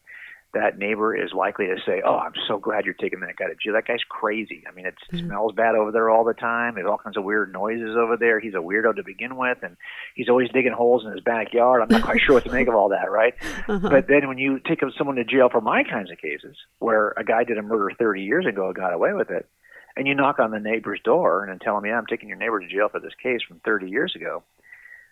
that 0.53 0.79
neighbor 0.79 1.15
is 1.15 1.32
likely 1.32 1.68
to 1.68 1.77
say, 1.86 2.01
"Oh, 2.03 2.18
I'm 2.18 2.34
so 2.48 2.58
glad 2.58 2.86
you're 2.86 2.96
taking 2.96 3.20
that 3.20 3.36
guy 3.36 3.46
to 3.46 3.56
jail. 3.56 3.74
That 3.74 3.88
guy's 3.88 4.03
crazy. 4.10 4.63
I 4.68 4.72
mean, 4.74 4.88
it 4.88 4.96
mm-hmm. 5.12 5.27
smells 5.27 5.53
bad 5.53 5.75
over 5.75 5.91
there 5.91 6.10
all 6.10 6.24
the 6.24 6.34
time. 6.34 6.75
There's 6.75 6.88
all 6.88 6.98
kinds 6.98 7.18
of 7.18 7.24
weird 7.24 7.53
noises 7.53 7.96
over 7.96 8.18
there. 8.18 8.39
He's 8.39 8.56
a 8.56 8.58
weirdo 8.58 8.96
to 8.96 9.03
begin 9.03 9.38
with, 9.38 9.60
and 9.62 9.77
he's 10.15 10.27
always 10.27 10.50
digging 10.50 10.72
holes 10.72 11.06
in 11.06 11.12
his 11.12 11.22
backyard. 11.22 11.82
I'm 11.84 11.89
not 11.89 12.03
quite 12.03 12.22
sure 12.22 12.34
what 12.34 12.46
to 12.46 12.51
make 12.51 12.68
of 12.68 12.74
all 12.75 12.89
that, 12.89 13.12
right? 13.12 13.36
Uh-huh. 13.70 13.89
But 13.89 14.08
then 14.08 14.27
when 14.27 14.38
you 14.38 14.60
take 14.60 14.79
someone 14.98 15.18
to 15.18 15.24
jail 15.24 15.50
for 15.50 15.62
my 15.62 15.84
kinds 15.84 16.10
of 16.10 16.18
cases, 16.18 16.56
where 16.79 17.13
a 17.18 17.24
guy 17.24 17.44
did 17.44 17.58
a 17.58 17.62
murder 17.62 17.94
30 17.98 18.24
years 18.24 18.46
ago 18.48 18.68
and 18.68 18.75
got 18.75 18.94
away 18.94 19.13
with 19.13 19.29
it, 19.29 19.48
and 19.96 20.08
you 20.08 20.15
knock 20.15 20.39
on 20.39 20.50
the 20.50 20.60
neighbor's 20.60 21.00
door 21.03 21.46
and 21.46 21.62
tell 21.62 21.77
him, 21.77 21.86
"Yeah, 21.86 21.98
I'm 21.98 22.08
taking 22.08 22.29
your 22.29 22.38
neighbor 22.38 22.60
to 22.60 22.68
jail 22.68 22.89
for 22.89 23.00
this 23.00 23.13
case 23.22 23.41
from 23.44 23.60
30 23.60 23.89
years 23.89 24.15
ago," 24.15 24.44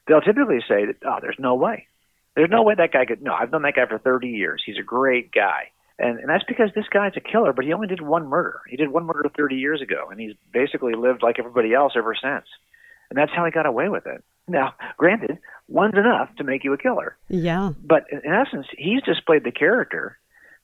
they'll 0.08 0.22
typically 0.22 0.62
say, 0.68 0.86
that, 0.86 0.96
"Oh, 1.06 1.20
there's 1.22 1.38
no 1.38 1.56
way." 1.56 1.88
There's 2.38 2.52
no 2.52 2.62
way 2.62 2.76
that 2.78 2.94
guy 2.94 3.06
could. 3.06 3.24
No, 3.24 3.34
I've 3.34 3.52
known 3.52 3.64
that 3.64 3.76
guy 3.76 3.88
for 3.88 3.98
30 3.98 4.28
years. 4.28 4.62
He's 4.64 4.78
a 4.78 4.84
great 4.84 5.32
guy. 5.32 5.72
And, 5.98 6.20
and 6.20 6.30
that's 6.30 6.44
because 6.48 6.70
this 6.76 6.86
guy's 6.88 7.14
a 7.18 7.20
killer, 7.20 7.52
but 7.52 7.66
he 7.66 7.74
only 7.74 7.88
did 7.88 8.00
one 8.00 8.28
murder. 8.28 8.62
He 8.70 8.78
did 8.78 8.90
one 8.90 9.06
murder 9.06 9.28
30 9.36 9.56
years 9.56 9.82
ago, 9.82 10.10
and 10.12 10.20
he's 10.20 10.36
basically 10.54 10.94
lived 10.94 11.24
like 11.24 11.40
everybody 11.40 11.74
else 11.74 11.94
ever 11.98 12.14
since. 12.14 12.46
And 13.10 13.18
that's 13.18 13.32
how 13.36 13.44
he 13.44 13.50
got 13.50 13.66
away 13.66 13.90
with 13.90 14.06
it. 14.06 14.24
Now, 14.48 14.76
granted, 14.98 15.40
one's 15.68 15.98
enough 15.98 16.30
to 16.36 16.44
make 16.44 16.64
you 16.64 16.74
a 16.74 16.78
killer. 16.78 17.18
Yeah. 17.28 17.72
But 17.84 18.06
in 18.12 18.22
essence, 18.32 18.68
he's 18.78 19.02
displayed 19.02 19.44
the 19.44 19.52
character 19.52 20.20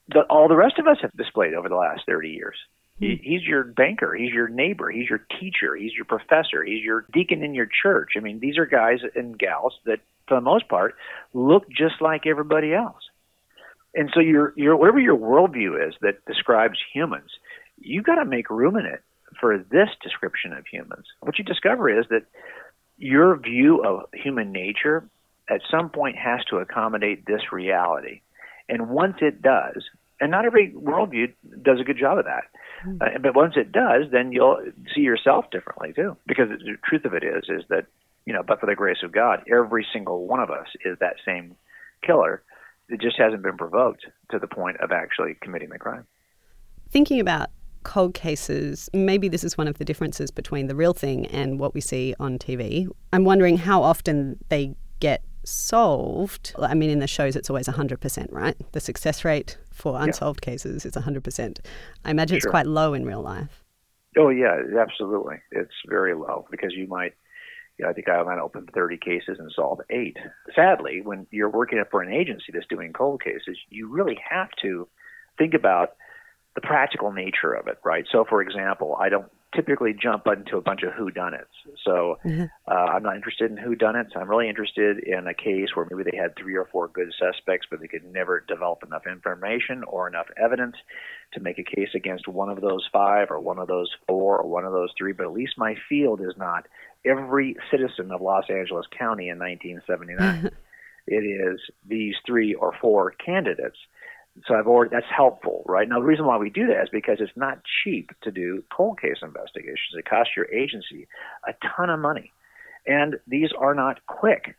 that 0.10 0.27
all 0.30 0.48
the 0.48 0.56
rest 0.56 0.77
of 0.77 0.86
us 0.86 0.98
have 1.01 1.18
displayed 1.18 1.56
over 1.56 1.70
the 1.70 1.75
last 1.75 2.01
30 2.06 2.30
years. 2.30 2.56
He, 3.04 3.22
he's 3.24 3.44
your 3.44 3.64
banker. 3.64 4.14
He's 4.14 4.32
your 4.32 4.48
neighbor. 4.48 4.90
He's 4.90 5.10
your 5.10 5.26
teacher. 5.40 5.76
He's 5.76 5.94
your 5.94 6.06
professor. 6.06 6.64
He's 6.64 6.84
your 6.84 7.06
deacon 7.12 7.44
in 7.44 7.54
your 7.54 7.68
church. 7.82 8.12
I 8.18 8.20
mean, 8.20 8.40
these 8.40 8.58
are 8.58 8.66
guys 8.66 9.00
and 9.16 9.38
gals 9.38 9.74
that, 9.86 10.00
for 10.28 10.36
the 10.36 10.42
most 10.42 10.68
part, 10.70 10.96
look 11.34 11.70
just 11.70 12.02
like 12.02 12.26
everybody 12.26 12.74
else. 12.74 13.04
And 13.96 14.10
so 14.14 14.20
your 14.20 14.54
your 14.56 14.76
whatever 14.76 15.00
your 15.00 15.18
worldview 15.18 15.88
is 15.88 15.94
that 16.02 16.26
describes 16.26 16.80
humans, 16.94 17.30
you 17.80 18.02
got 18.02 18.16
to 18.16 18.26
make 18.26 18.50
room 18.50 18.76
in 18.76 18.86
it 18.86 19.04
for 19.40 19.58
this 19.58 19.90
description 20.02 20.54
of 20.54 20.66
humans. 20.66 21.06
What 21.20 21.38
you 21.38 21.44
discover 21.44 21.90
is 21.90 22.06
that 22.10 22.26
your 22.98 23.36
view 23.38 23.84
of 23.84 24.06
human 24.14 24.52
nature 24.52 25.08
at 25.50 25.62
some 25.70 25.90
point 25.90 26.16
has 26.18 26.44
to 26.46 26.58
accommodate 26.58 27.26
this 27.26 27.52
reality. 27.52 28.22
And 28.70 28.90
once 28.90 29.18
it 29.22 29.42
does, 29.42 29.84
and 30.24 30.32
not 30.32 30.46
every 30.46 30.72
worldview 30.72 31.34
does 31.62 31.80
a 31.80 31.84
good 31.84 31.98
job 31.98 32.18
of 32.18 32.25
that, 32.25 32.44
hmm. 32.84 32.98
uh, 33.01 33.20
but 33.22 33.36
once 33.36 33.53
it 33.56 33.72
does, 33.72 34.06
then 34.12 34.32
you'll 34.32 34.60
see 34.96 35.01
yourself 35.01 35.46
differently 35.51 35.94
too. 35.94 36.18
Because 36.25 36.50
the 36.50 36.77
truth 36.88 37.06
of 37.06 37.13
it 37.13 37.24
is, 37.24 37.44
is 37.50 37.63
that 37.70 37.86
you 38.25 38.34
know, 38.34 38.42
but 38.42 38.60
for 38.60 38.65
the 38.65 38.75
grace 38.75 39.03
of 39.03 39.12
God, 39.12 39.44
every 39.51 39.86
single 39.92 40.25
one 40.27 40.39
of 40.39 40.50
us 40.50 40.68
is 40.86 40.98
that 41.00 41.15
same 41.25 41.56
killer 42.06 42.42
it 42.89 43.01
just 43.01 43.18
hasn't 43.18 43.42
been 43.42 43.58
provoked 43.58 44.06
to 44.32 44.39
the 44.39 44.48
point 44.48 44.77
of 44.80 44.92
actually 44.92 45.36
committing 45.42 45.70
the 45.70 45.80
crime. 45.80 46.06
Thinking 46.89 47.20
about 47.20 47.50
cold 47.84 48.13
cases, 48.13 48.89
maybe 48.94 49.27
this 49.27 49.44
is 49.44 49.58
one 49.58 49.68
of 49.68 49.77
the 49.77 49.86
differences 49.86 50.32
between 50.32 50.68
the 50.68 50.75
real 50.75 50.94
thing 50.94 51.25
and 51.27 51.60
what 51.60 51.74
we 51.74 51.82
see 51.82 52.13
on 52.20 52.38
TV. 52.38 52.88
I'm 53.12 53.24
wondering 53.24 53.58
how 53.58 53.84
often 53.84 54.38
they 54.50 54.75
get 55.00 55.24
solved. 55.44 56.53
I 56.60 56.74
mean, 56.74 56.89
in 56.89 57.00
the 57.00 57.08
shows, 57.08 57.36
it's 57.36 57.50
always 57.50 57.68
100%, 57.68 58.32
right? 58.32 58.56
The 58.72 58.80
success 58.80 59.25
rate 59.25 59.58
for 59.74 60.00
unsolved 60.00 60.39
yeah. 60.44 60.51
cases 60.51 60.86
is 60.86 60.94
100%. 60.94 61.60
I 62.06 62.12
imagine 62.12 62.36
sure. 62.36 62.38
it's 62.38 62.51
quite 62.51 62.68
low 62.68 62.94
in 62.94 63.06
real 63.06 63.22
life. 63.22 63.63
Oh, 64.18 64.30
yeah, 64.30 64.58
absolutely. 64.80 65.38
It's 65.51 65.74
very 65.88 66.13
low 66.13 66.46
because 66.51 66.74
you 66.74 66.88
might 66.88 67.13
you 67.77 67.86
know, 67.86 67.89
I 67.89 67.94
think 67.94 68.08
I 68.08 68.22
went 68.22 68.39
open 68.39 68.68
30 68.74 68.98
cases 68.98 69.38
and 69.39 69.51
solved 69.56 69.82
eight. 69.89 70.18
Sadly, 70.56 71.01
when 71.01 71.25
you're 71.32 71.50
working 71.50 71.84
for 71.89 72.01
an 72.01 72.13
agency 72.13 72.51
that's 72.53 72.68
doing 72.68 72.94
cold 72.94 73.24
cases, 73.24 73.58
you 73.70 73.89
really 73.89 74.20
have 74.30 74.50
to 74.62 74.88
think 75.38 75.53
about 75.53 75.96
the 76.56 76.62
practical 76.62 77.12
nature 77.12 77.51
of 77.53 77.68
it, 77.68 77.80
right? 77.84 78.06
So, 78.12 78.25
for 78.30 78.42
example, 78.42 78.96
I 79.00 79.10
don't 79.10 79.32
typically 79.56 79.94
jump 79.94 80.28
into 80.28 80.58
a 80.58 80.62
bunch 80.62 80.82
of 80.84 80.94
whodunits. 80.94 81.46
So 81.84 82.18
mm-hmm. 82.26 82.46
uh, 82.68 82.74
I'm 82.74 83.04
not 83.04 83.16
interested 83.16 83.52
in 83.52 83.58
whodunits. 83.58 84.16
I'm 84.16 84.30
really 84.30 84.50
interested 84.50 85.00
in 85.00 85.28
a 85.28 85.34
case 85.34 85.70
where 85.74 85.88
maybe 85.90 86.10
they 86.10 86.18
had 86.18 86.36
three 86.36 86.56
or 86.56 86.68
four 86.72 86.88
good 86.88 87.14
suspects, 87.18 87.68
but 87.70 87.80
they 87.80 87.88
could 87.88 88.06
never 88.06 88.44
develop 88.48 88.84
enough 88.86 89.08
information 89.08 89.84
or 89.88 90.08
enough 90.08 90.28
evidence 90.38 90.76
to 91.34 91.40
make 91.40 91.60
a 91.60 91.64
case 91.64 91.90
against 91.96 92.28
one 92.28 92.50
of 92.50 92.62
those 92.62 92.88
five 92.92 93.32
or 93.32 93.40
one 93.40 93.60
of 93.60 93.68
those 93.68 93.90
four 94.08 94.40
or 94.40 94.48
one 94.48 94.66
of 94.66 94.74
those 94.74 94.90
three. 94.98 95.14
But 95.14 95.28
at 95.28 95.34
least 95.34 95.54
my 95.58 95.76
field 95.90 96.22
is 96.22 96.34
not 96.38 96.68
every 97.06 97.56
citizen 97.72 98.12
of 98.12 98.22
Los 98.22 98.46
Angeles 98.50 98.86
County 98.98 99.30
in 99.30 99.40
1979. 99.40 100.52
it 101.08 101.14
is 101.16 101.60
these 101.88 102.16
three 102.26 102.54
or 102.54 102.74
four 102.82 103.12
candidates. 103.12 103.78
So 104.48 104.56
I've 104.56 104.68
already 104.68 104.90
that's 104.92 105.06
helpful, 105.16 105.63
right? 105.68 105.88
Now 105.88 106.00
the 106.00 106.06
reason 106.06 106.25
why 106.25 106.38
we 106.38 106.50
do 106.50 106.68
that 106.68 106.84
is 106.84 106.90
because 106.92 107.18
it's 107.20 107.36
not 107.36 107.60
cheap 107.84 108.12
to 108.24 108.32
do 108.32 108.63
cold 108.75 109.00
case 109.00 109.18
investigations. 109.22 109.94
It 109.98 110.06
costs 110.06 110.34
your 110.36 110.52
agency 110.52 111.08
a 111.48 111.54
ton 111.75 111.90
of 111.90 112.00
money, 112.00 112.32
and 112.88 113.18
these 113.28 113.50
are 113.58 113.75
not 113.75 114.06
quick. 114.08 114.56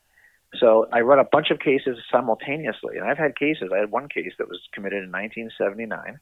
So 0.60 0.86
I 0.92 1.00
run 1.00 1.18
a 1.18 1.24
bunch 1.24 1.50
of 1.50 1.58
cases 1.58 1.98
simultaneously, 2.10 2.96
and 2.96 3.04
I've 3.04 3.18
had 3.18 3.36
cases. 3.36 3.70
I 3.74 3.78
had 3.78 3.90
one 3.90 4.08
case 4.08 4.32
that 4.38 4.48
was 4.48 4.60
committed 4.72 5.02
in 5.02 5.10
1979. 5.10 6.20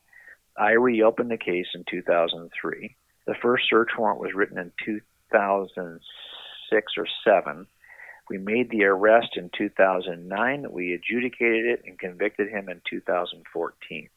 I 0.56 0.70
reopened 0.72 1.30
the 1.30 1.36
case 1.36 1.66
in 1.74 1.84
2003. 1.90 2.96
The 3.26 3.34
first 3.40 3.64
search 3.68 3.90
warrant 3.98 4.20
was 4.20 4.34
written 4.34 4.58
in 4.58 4.72
2006 4.84 6.92
or 6.96 7.06
7. 7.24 7.66
We 8.28 8.38
made 8.38 8.70
the 8.70 8.84
arrest 8.84 9.36
in 9.36 9.50
2009. 9.56 10.66
We 10.70 10.94
adjudicated 10.94 11.66
it 11.66 11.82
and 11.86 11.98
convicted 11.98 12.48
him 12.48 12.68
in 12.68 12.80
2014. 12.88 14.08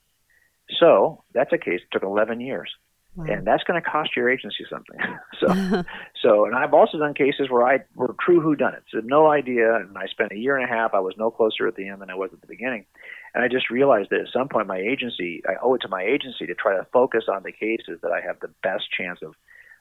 So 0.79 1.23
that's 1.33 1.53
a 1.53 1.57
case 1.57 1.81
that 1.81 1.99
took 1.99 2.03
11 2.03 2.39
years. 2.41 2.71
Wow. 3.15 3.25
And 3.29 3.47
that's 3.47 3.63
going 3.63 3.81
to 3.81 3.89
cost 3.89 4.09
your 4.15 4.29
agency 4.29 4.65
something. 4.69 4.99
so, 5.39 5.83
so, 6.21 6.45
and 6.45 6.55
I've 6.55 6.73
also 6.73 6.97
done 6.97 7.13
cases 7.13 7.49
where 7.49 7.65
I 7.65 7.79
were 7.95 8.13
true 8.19 8.41
whodunits, 8.41 8.93
had 8.93 9.05
no 9.05 9.31
idea, 9.31 9.75
and 9.75 9.97
I 9.97 10.07
spent 10.07 10.33
a 10.33 10.37
year 10.37 10.57
and 10.57 10.69
a 10.69 10.73
half. 10.73 10.93
I 10.93 10.99
was 10.99 11.13
no 11.17 11.31
closer 11.31 11.67
at 11.67 11.75
the 11.75 11.87
end 11.87 12.01
than 12.01 12.09
I 12.09 12.15
was 12.15 12.31
at 12.33 12.41
the 12.41 12.47
beginning, 12.47 12.85
and 13.33 13.41
I 13.43 13.47
just 13.47 13.69
realized 13.69 14.09
that 14.09 14.19
at 14.19 14.27
some 14.33 14.49
point, 14.49 14.67
my 14.67 14.79
agency, 14.79 15.41
I 15.47 15.53
owe 15.63 15.75
it 15.75 15.81
to 15.83 15.87
my 15.87 16.03
agency 16.03 16.45
to 16.47 16.55
try 16.55 16.75
to 16.75 16.85
focus 16.91 17.25
on 17.31 17.43
the 17.43 17.53
cases 17.53 17.99
that 18.03 18.11
I 18.11 18.19
have 18.19 18.41
the 18.41 18.51
best 18.63 18.83
chance 18.91 19.19
of 19.23 19.33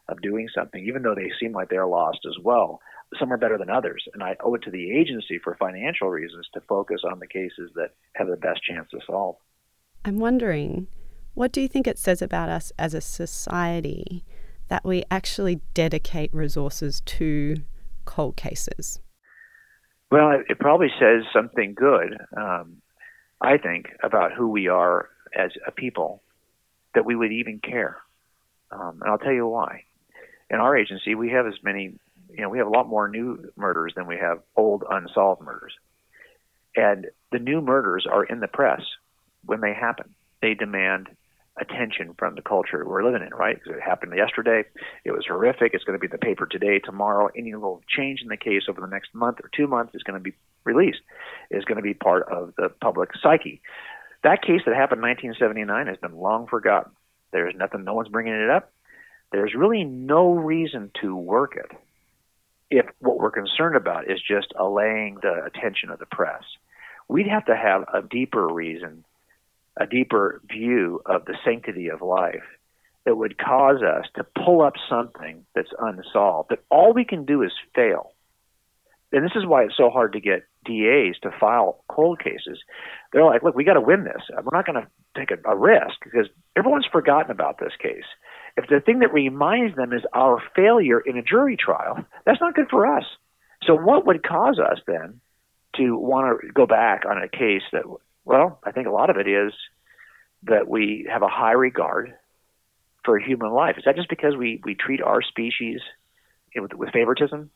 of 0.08 0.20
doing 0.20 0.48
something, 0.54 0.84
even 0.86 1.02
though 1.02 1.14
they 1.14 1.30
seem 1.40 1.52
like 1.52 1.68
they're 1.70 1.86
lost 1.86 2.20
as 2.26 2.36
well. 2.42 2.80
Some 3.18 3.32
are 3.32 3.36
better 3.38 3.58
than 3.58 3.70
others, 3.70 4.04
and 4.12 4.22
I 4.22 4.36
owe 4.42 4.54
it 4.54 4.62
to 4.62 4.70
the 4.70 4.90
agency 4.98 5.38
for 5.38 5.56
financial 5.56 6.08
reasons 6.08 6.46
to 6.54 6.60
focus 6.62 7.02
on 7.10 7.20
the 7.20 7.26
cases 7.26 7.70
that 7.74 7.90
have 8.14 8.28
the 8.28 8.36
best 8.36 8.60
chance 8.62 8.88
to 8.90 8.98
solve. 9.06 9.36
I'm 10.04 10.18
wondering, 10.18 10.88
what 11.34 11.52
do 11.52 11.60
you 11.60 11.68
think 11.68 11.86
it 11.86 11.98
says 11.98 12.20
about 12.20 12.48
us 12.48 12.72
as 12.78 12.92
a 12.92 13.00
society 13.00 14.24
that 14.68 14.84
we 14.84 15.04
actually 15.10 15.60
dedicate 15.74 16.34
resources 16.34 17.00
to 17.02 17.56
cold 18.04 18.36
cases? 18.36 19.00
Well, 20.10 20.32
it, 20.32 20.46
it 20.50 20.58
probably 20.58 20.90
says 20.98 21.22
something 21.32 21.74
good, 21.74 22.16
um, 22.36 22.82
I 23.40 23.58
think, 23.58 23.86
about 24.02 24.32
who 24.32 24.48
we 24.48 24.68
are 24.68 25.08
as 25.36 25.52
a 25.66 25.72
people 25.72 26.22
that 26.94 27.04
we 27.04 27.14
would 27.14 27.32
even 27.32 27.60
care. 27.60 27.98
Um, 28.70 29.00
and 29.02 29.10
I'll 29.10 29.18
tell 29.18 29.32
you 29.32 29.46
why 29.46 29.84
in 30.54 30.60
our 30.60 30.76
agency, 30.76 31.14
we 31.16 31.30
have 31.30 31.46
as 31.46 31.54
many, 31.62 31.98
you 32.30 32.40
know, 32.40 32.48
we 32.48 32.58
have 32.58 32.68
a 32.68 32.70
lot 32.70 32.88
more 32.88 33.08
new 33.08 33.50
murders 33.56 33.92
than 33.96 34.06
we 34.06 34.16
have 34.16 34.38
old 34.56 34.84
unsolved 34.88 35.42
murders. 35.42 35.74
And 36.76 37.08
the 37.32 37.40
new 37.40 37.60
murders 37.60 38.06
are 38.10 38.24
in 38.24 38.38
the 38.40 38.46
press 38.46 38.82
when 39.44 39.60
they 39.60 39.74
happen. 39.74 40.14
They 40.40 40.54
demand 40.54 41.08
attention 41.60 42.14
from 42.18 42.36
the 42.36 42.42
culture 42.42 42.84
we're 42.86 43.04
living 43.04 43.26
in, 43.26 43.34
right? 43.34 43.56
Because 43.56 43.78
it 43.78 43.82
happened 43.82 44.12
yesterday. 44.16 44.64
It 45.04 45.10
was 45.10 45.26
horrific. 45.26 45.74
It's 45.74 45.84
going 45.84 45.98
to 45.98 46.00
be 46.00 46.08
the 46.08 46.18
paper 46.18 46.46
today, 46.46 46.78
tomorrow. 46.78 47.28
Any 47.36 47.52
little 47.54 47.82
change 47.88 48.22
in 48.22 48.28
the 48.28 48.36
case 48.36 48.62
over 48.68 48.80
the 48.80 48.86
next 48.86 49.14
month 49.14 49.38
or 49.42 49.50
two 49.54 49.66
months 49.66 49.94
is 49.94 50.02
going 50.02 50.18
to 50.18 50.22
be 50.22 50.36
released, 50.64 51.00
is 51.50 51.64
going 51.64 51.76
to 51.76 51.82
be 51.82 51.94
part 51.94 52.28
of 52.28 52.54
the 52.56 52.68
public 52.80 53.10
psyche. 53.20 53.60
That 54.22 54.42
case 54.42 54.62
that 54.66 54.74
happened 54.74 54.98
in 54.98 55.08
1979 55.08 55.86
has 55.86 55.96
been 55.98 56.16
long 56.16 56.46
forgotten. 56.46 56.92
There's 57.32 57.54
nothing, 57.56 57.84
no 57.84 57.94
one's 57.94 58.08
bringing 58.08 58.34
it 58.34 58.50
up 58.50 58.72
there's 59.38 59.54
really 59.54 59.84
no 59.84 60.32
reason 60.32 60.90
to 61.00 61.16
work 61.16 61.56
it 61.56 61.76
if 62.70 62.86
what 62.98 63.18
we're 63.18 63.30
concerned 63.30 63.76
about 63.76 64.10
is 64.10 64.20
just 64.20 64.52
allaying 64.58 65.18
the 65.22 65.44
attention 65.44 65.90
of 65.90 65.98
the 65.98 66.06
press. 66.06 66.42
We'd 67.08 67.28
have 67.28 67.44
to 67.46 67.56
have 67.56 67.82
a 67.92 68.02
deeper 68.02 68.46
reason, 68.46 69.04
a 69.76 69.86
deeper 69.86 70.40
view 70.48 71.02
of 71.06 71.24
the 71.24 71.36
sanctity 71.44 71.88
of 71.88 72.02
life 72.02 72.42
that 73.04 73.16
would 73.16 73.38
cause 73.38 73.82
us 73.82 74.06
to 74.16 74.24
pull 74.44 74.62
up 74.62 74.74
something 74.88 75.44
that's 75.54 75.72
unsolved, 75.78 76.50
that 76.50 76.64
all 76.70 76.92
we 76.94 77.04
can 77.04 77.24
do 77.24 77.42
is 77.42 77.52
fail. 77.74 78.12
And 79.12 79.24
this 79.24 79.36
is 79.36 79.46
why 79.46 79.64
it's 79.64 79.76
so 79.76 79.90
hard 79.90 80.14
to 80.14 80.20
get 80.20 80.44
DAs 80.64 81.16
to 81.22 81.30
file 81.38 81.84
cold 81.88 82.18
cases. 82.18 82.58
They're 83.12 83.24
like, 83.24 83.42
look, 83.42 83.54
we 83.54 83.62
got 83.62 83.74
to 83.74 83.80
win 83.80 84.04
this. 84.04 84.22
We're 84.30 84.56
not 84.56 84.66
going 84.66 84.82
to 84.82 84.88
take 85.16 85.30
a, 85.30 85.48
a 85.48 85.56
risk 85.56 86.02
because 86.02 86.26
everyone's 86.56 86.86
forgotten 86.90 87.30
about 87.30 87.58
this 87.58 87.72
case. 87.80 88.04
If 88.56 88.68
the 88.68 88.80
thing 88.80 89.00
that 89.00 89.12
reminds 89.12 89.76
them 89.76 89.92
is 89.92 90.02
our 90.12 90.42
failure 90.54 91.00
in 91.00 91.16
a 91.16 91.22
jury 91.22 91.56
trial, 91.56 92.04
that's 92.24 92.40
not 92.40 92.54
good 92.54 92.68
for 92.70 92.86
us. 92.86 93.04
So, 93.64 93.74
what 93.74 94.06
would 94.06 94.22
cause 94.22 94.58
us 94.58 94.78
then 94.86 95.20
to 95.76 95.96
want 95.96 96.40
to 96.40 96.52
go 96.52 96.66
back 96.66 97.04
on 97.08 97.18
a 97.18 97.28
case 97.28 97.62
that, 97.72 97.82
well, 98.24 98.60
I 98.62 98.70
think 98.70 98.86
a 98.86 98.92
lot 98.92 99.10
of 99.10 99.16
it 99.16 99.26
is 99.26 99.52
that 100.44 100.68
we 100.68 101.08
have 101.10 101.22
a 101.22 101.28
high 101.28 101.52
regard 101.52 102.14
for 103.04 103.18
human 103.18 103.52
life? 103.52 103.76
Is 103.78 103.84
that 103.86 103.96
just 103.96 104.08
because 104.08 104.36
we, 104.36 104.60
we 104.64 104.74
treat 104.74 105.02
our 105.02 105.22
species 105.22 105.80
with, 106.54 106.74
with 106.74 106.90
favoritism? 106.90 107.50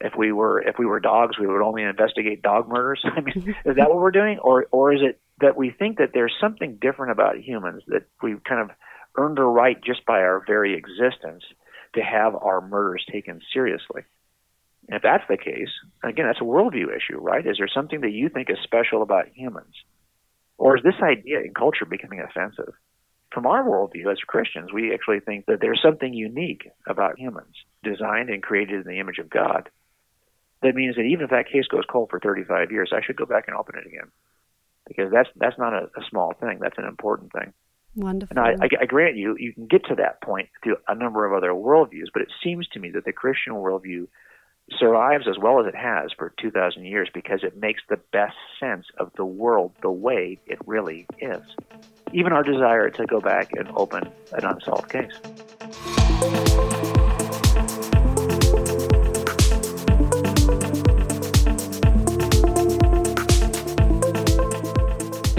If 0.00 0.14
we 0.18 0.32
were 0.32 0.60
if 0.60 0.78
we 0.80 0.84
were 0.84 0.98
dogs, 0.98 1.38
we 1.38 1.46
would 1.46 1.62
only 1.62 1.84
investigate 1.84 2.42
dog 2.42 2.68
murders. 2.68 3.00
I 3.04 3.20
mean, 3.20 3.54
is 3.64 3.76
that 3.76 3.88
what 3.88 3.98
we're 3.98 4.10
doing, 4.10 4.38
or 4.38 4.66
or 4.72 4.92
is 4.92 5.00
it 5.00 5.20
that 5.40 5.56
we 5.56 5.70
think 5.70 5.98
that 5.98 6.10
there's 6.12 6.34
something 6.40 6.78
different 6.80 7.12
about 7.12 7.38
humans 7.38 7.84
that 7.86 8.02
we've 8.20 8.42
kind 8.42 8.60
of 8.60 8.76
earned 9.16 9.38
a 9.38 9.44
right 9.44 9.82
just 9.82 10.04
by 10.06 10.20
our 10.20 10.42
very 10.46 10.74
existence 10.74 11.44
to 11.94 12.02
have 12.02 12.34
our 12.34 12.60
murders 12.60 13.04
taken 13.10 13.40
seriously? 13.52 14.02
And 14.88 14.96
if 14.96 15.02
that's 15.02 15.24
the 15.28 15.36
case, 15.36 15.70
again, 16.02 16.26
that's 16.26 16.40
a 16.40 16.44
worldview 16.44 16.94
issue, 16.94 17.18
right? 17.18 17.46
Is 17.46 17.58
there 17.58 17.68
something 17.72 18.00
that 18.00 18.10
you 18.10 18.28
think 18.28 18.50
is 18.50 18.58
special 18.62 19.02
about 19.02 19.28
humans? 19.34 19.74
Or 20.58 20.76
is 20.76 20.82
this 20.82 21.00
idea 21.02 21.40
in 21.40 21.54
culture 21.54 21.84
becoming 21.84 22.20
offensive? 22.20 22.74
From 23.32 23.46
our 23.46 23.64
worldview 23.64 24.10
as 24.12 24.18
Christians, 24.18 24.72
we 24.72 24.92
actually 24.92 25.20
think 25.20 25.46
that 25.46 25.60
there's 25.60 25.80
something 25.82 26.12
unique 26.12 26.68
about 26.86 27.18
humans, 27.18 27.54
designed 27.82 28.28
and 28.28 28.42
created 28.42 28.84
in 28.84 28.92
the 28.92 29.00
image 29.00 29.18
of 29.18 29.30
God. 29.30 29.70
That 30.62 30.74
means 30.74 30.96
that 30.96 31.02
even 31.02 31.24
if 31.24 31.30
that 31.30 31.50
case 31.50 31.66
goes 31.66 31.84
cold 31.88 32.10
for 32.10 32.20
35 32.20 32.70
years, 32.70 32.92
I 32.92 33.00
should 33.04 33.16
go 33.16 33.24
back 33.24 33.48
and 33.48 33.56
open 33.56 33.76
it 33.78 33.86
again, 33.86 34.10
because 34.86 35.10
that's 35.10 35.28
that's 35.34 35.58
not 35.58 35.72
a, 35.72 35.86
a 35.96 36.04
small 36.10 36.34
thing. 36.34 36.58
That's 36.60 36.78
an 36.78 36.84
important 36.84 37.32
thing. 37.32 37.52
Wonderful. 37.94 38.38
And 38.38 38.46
I, 38.46 38.64
I, 38.64 38.68
I 38.82 38.86
grant 38.86 39.16
you, 39.16 39.36
you 39.38 39.52
can 39.52 39.66
get 39.66 39.84
to 39.86 39.94
that 39.96 40.22
point 40.22 40.48
through 40.62 40.76
a 40.88 40.94
number 40.94 41.26
of 41.26 41.34
other 41.34 41.50
worldviews, 41.50 42.06
but 42.12 42.22
it 42.22 42.32
seems 42.42 42.66
to 42.68 42.80
me 42.80 42.90
that 42.90 43.04
the 43.04 43.12
Christian 43.12 43.54
worldview 43.54 44.06
survives 44.78 45.26
as 45.28 45.38
well 45.38 45.60
as 45.60 45.66
it 45.66 45.74
has 45.74 46.10
for 46.16 46.32
2,000 46.40 46.84
years 46.84 47.08
because 47.12 47.40
it 47.42 47.56
makes 47.56 47.82
the 47.88 47.98
best 48.12 48.36
sense 48.58 48.86
of 48.98 49.10
the 49.16 49.24
world 49.24 49.72
the 49.82 49.90
way 49.90 50.38
it 50.46 50.58
really 50.66 51.06
is. 51.18 51.42
Even 52.12 52.32
our 52.32 52.42
desire 52.42 52.88
to 52.90 53.06
go 53.06 53.20
back 53.20 53.50
and 53.52 53.68
open 53.74 54.08
an 54.32 54.44
unsolved 54.44 54.88
case. 54.88 55.12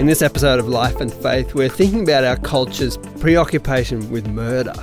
In 0.04 0.08
this 0.08 0.20
episode 0.20 0.60
of 0.60 0.68
Life 0.68 1.00
and 1.00 1.10
Faith, 1.10 1.54
we're 1.54 1.70
thinking 1.70 2.02
about 2.02 2.24
our 2.24 2.36
culture's 2.36 2.98
preoccupation 3.20 4.10
with 4.10 4.28
murder. 4.28 4.74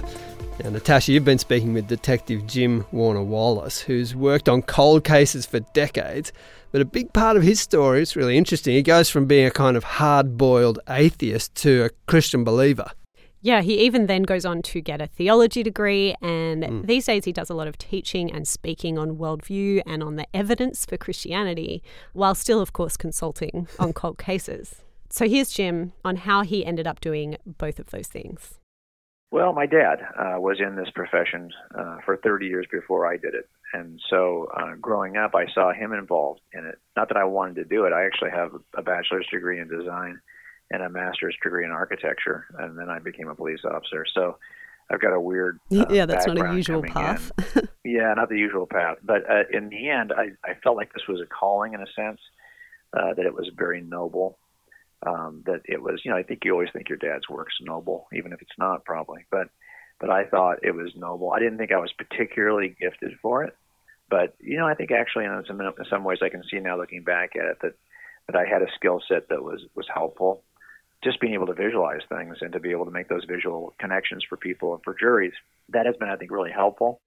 Now, 0.64 0.72
Natasha, 0.72 1.12
you've 1.12 1.24
been 1.26 1.38
speaking 1.38 1.74
with 1.74 1.86
Detective 1.86 2.48
Jim 2.48 2.88
Warner 2.92 3.22
Wallace, 3.22 3.80
who's 3.80 4.16
worked 4.16 4.50
on 4.50 4.64
cold 4.64 5.04
cases 5.04 5.46
for 5.46 5.60
decades. 5.60 6.34
But 6.72 6.82
a 6.82 6.86
big 6.86 7.14
part 7.14 7.38
of 7.38 7.44
his 7.44 7.60
story 7.60 8.02
is 8.02 8.16
really 8.16 8.36
interesting. 8.36 8.74
He 8.74 8.82
goes 8.82 9.12
from 9.12 9.28
being 9.28 9.46
a 9.46 9.52
kind 9.52 9.78
of 9.78 9.84
hard 9.84 10.40
boiled 10.40 10.80
atheist 10.90 11.54
to 11.58 11.84
a 11.84 11.90
Christian 12.08 12.44
believer. 12.44 12.90
Yeah, 13.44 13.62
he 13.62 13.78
even 13.82 14.08
then 14.08 14.24
goes 14.24 14.44
on 14.44 14.64
to 14.64 14.82
get 14.82 15.04
a 15.04 15.06
theology 15.06 15.62
degree, 15.62 16.16
and 16.24 16.64
Mm. 16.64 16.88
these 16.88 17.06
days 17.06 17.26
he 17.26 17.32
does 17.32 17.52
a 17.52 17.54
lot 17.54 17.68
of 17.68 17.78
teaching 17.78 18.32
and 18.32 18.48
speaking 18.48 18.98
on 18.98 19.18
worldview 19.18 19.84
and 19.86 20.02
on 20.02 20.16
the 20.16 20.26
evidence 20.34 20.84
for 20.84 20.98
Christianity, 20.98 21.84
while 22.14 22.34
still, 22.34 22.60
of 22.60 22.74
course, 22.74 22.98
consulting 22.98 23.68
on 23.78 23.94
cold 23.94 24.18
cases. 24.18 24.82
So 25.12 25.28
here's 25.28 25.52
Jim 25.52 25.92
on 26.06 26.16
how 26.16 26.44
he 26.44 26.66
ended 26.66 26.88
up 26.88 27.02
doing 27.02 27.36
both 27.46 27.80
of 27.80 27.90
those 27.92 28.08
things. 28.08 28.60
Well, 29.30 29.54
my 29.54 29.66
dad 29.66 30.00
uh, 30.18 30.40
was 30.40 30.60
in 30.60 30.76
this 30.76 30.90
profession 30.96 31.50
uh, 31.78 31.98
for 32.06 32.18
30 32.18 32.48
years 32.48 32.66
before 32.72 33.06
I 33.06 33.18
did 33.18 33.34
it. 33.34 33.50
And 33.74 34.00
so 34.10 34.48
uh, 34.58 34.76
growing 34.80 35.18
up, 35.18 35.36
I 35.36 35.46
saw 35.54 35.74
him 35.74 35.94
involved 35.94 36.42
in 36.54 36.66
it. 36.66 36.80
Not 36.96 37.10
that 37.10 37.18
I 37.18 37.26
wanted 37.26 37.56
to 37.56 37.66
do 37.66 37.86
it. 37.86 37.94
I 37.94 38.06
actually 38.06 38.32
have 38.32 38.52
a 38.76 38.82
bachelor's 38.82 39.28
degree 39.32 39.60
in 39.60 39.68
design 39.68 40.20
and 40.70 40.82
a 40.82 40.90
master's 40.90 41.36
degree 41.44 41.66
in 41.66 41.72
architecture. 41.72 42.46
And 42.58 42.78
then 42.78 42.90
I 42.90 43.00
became 43.00 43.28
a 43.28 43.36
police 43.36 43.62
officer. 43.66 44.06
So 44.14 44.38
I've 44.90 45.02
got 45.02 45.14
a 45.14 45.20
weird. 45.20 45.60
Uh, 45.72 45.86
yeah, 45.90 46.06
that's 46.06 46.28
not 46.28 46.38
a 46.38 46.54
usual 46.54 46.84
path. 46.84 47.32
yeah, 47.86 48.14
not 48.14 48.30
the 48.30 48.38
usual 48.38 48.68
path. 48.68 48.98
But 49.04 49.30
uh, 49.30 49.44
in 49.52 49.70
the 49.70 49.90
end, 49.90 50.14
I, 50.14 50.32
I 50.50 50.56
felt 50.64 50.78
like 50.78 50.94
this 50.94 51.04
was 51.08 51.22
a 51.22 51.26
calling 51.26 51.74
in 51.74 51.82
a 51.82 51.88
sense, 51.96 52.20
uh, 52.94 53.14
that 53.14 53.26
it 53.26 53.34
was 53.34 53.50
very 53.58 53.82
noble 53.82 54.38
um, 55.06 55.44
that 55.46 55.62
it 55.66 55.82
was, 55.82 56.02
you 56.04 56.12
know, 56.12 56.18
I 56.18 56.24
think 56.24 56.46
you 56.46 56.52
always 56.54 56.70
think 56.72 56.90
your 56.90 56.98
dad's 56.98 57.30
work's 57.30 57.56
noble, 57.62 58.08
even 58.14 58.34
if 58.34 58.42
it's 58.42 58.58
not, 58.58 58.86
probably. 58.86 59.26
But, 59.32 59.50
but 60.00 60.10
I 60.10 60.26
thought 60.26 60.64
it 60.64 60.76
was 60.76 60.92
noble. 60.96 61.32
I 61.32 61.40
didn't 61.40 61.58
think 61.58 61.72
I 61.72 61.80
was 61.80 61.94
particularly 61.94 62.76
gifted 62.80 63.14
for 63.22 63.44
it, 63.44 63.56
but 64.10 64.36
you 64.40 64.58
know, 64.58 64.68
I 64.68 64.74
think 64.74 64.92
actually 64.92 65.26
in 65.26 65.44
some 65.48 65.62
in 65.62 65.74
some 65.90 66.04
ways 66.04 66.20
I 66.22 66.30
can 66.30 66.44
see 66.50 66.60
now 66.60 66.78
looking 66.78 67.04
back 67.04 67.36
at 67.36 67.46
it 67.46 67.58
that 67.62 67.74
that 68.28 68.36
I 68.36 68.46
had 68.46 68.62
a 68.62 68.72
skill 68.76 69.02
set 69.08 69.30
that 69.30 69.44
was 69.44 69.62
was 69.76 69.88
helpful. 69.92 70.44
Just 71.04 71.20
being 71.20 71.34
able 71.34 71.48
to 71.48 71.54
visualize 71.54 72.02
things 72.10 72.38
and 72.42 72.54
to 72.54 72.60
be 72.60 72.70
able 72.70 72.86
to 72.86 72.92
make 72.92 73.08
those 73.08 73.26
visual 73.26 73.74
connections 73.80 74.24
for 74.28 74.38
people 74.38 74.76
and 74.76 74.84
for 74.84 74.94
juries, 74.94 75.34
that 75.70 75.88
has 75.88 75.96
been, 75.96 76.10
I 76.10 76.16
think, 76.16 76.30
really 76.30 76.52
helpful. 76.52 77.02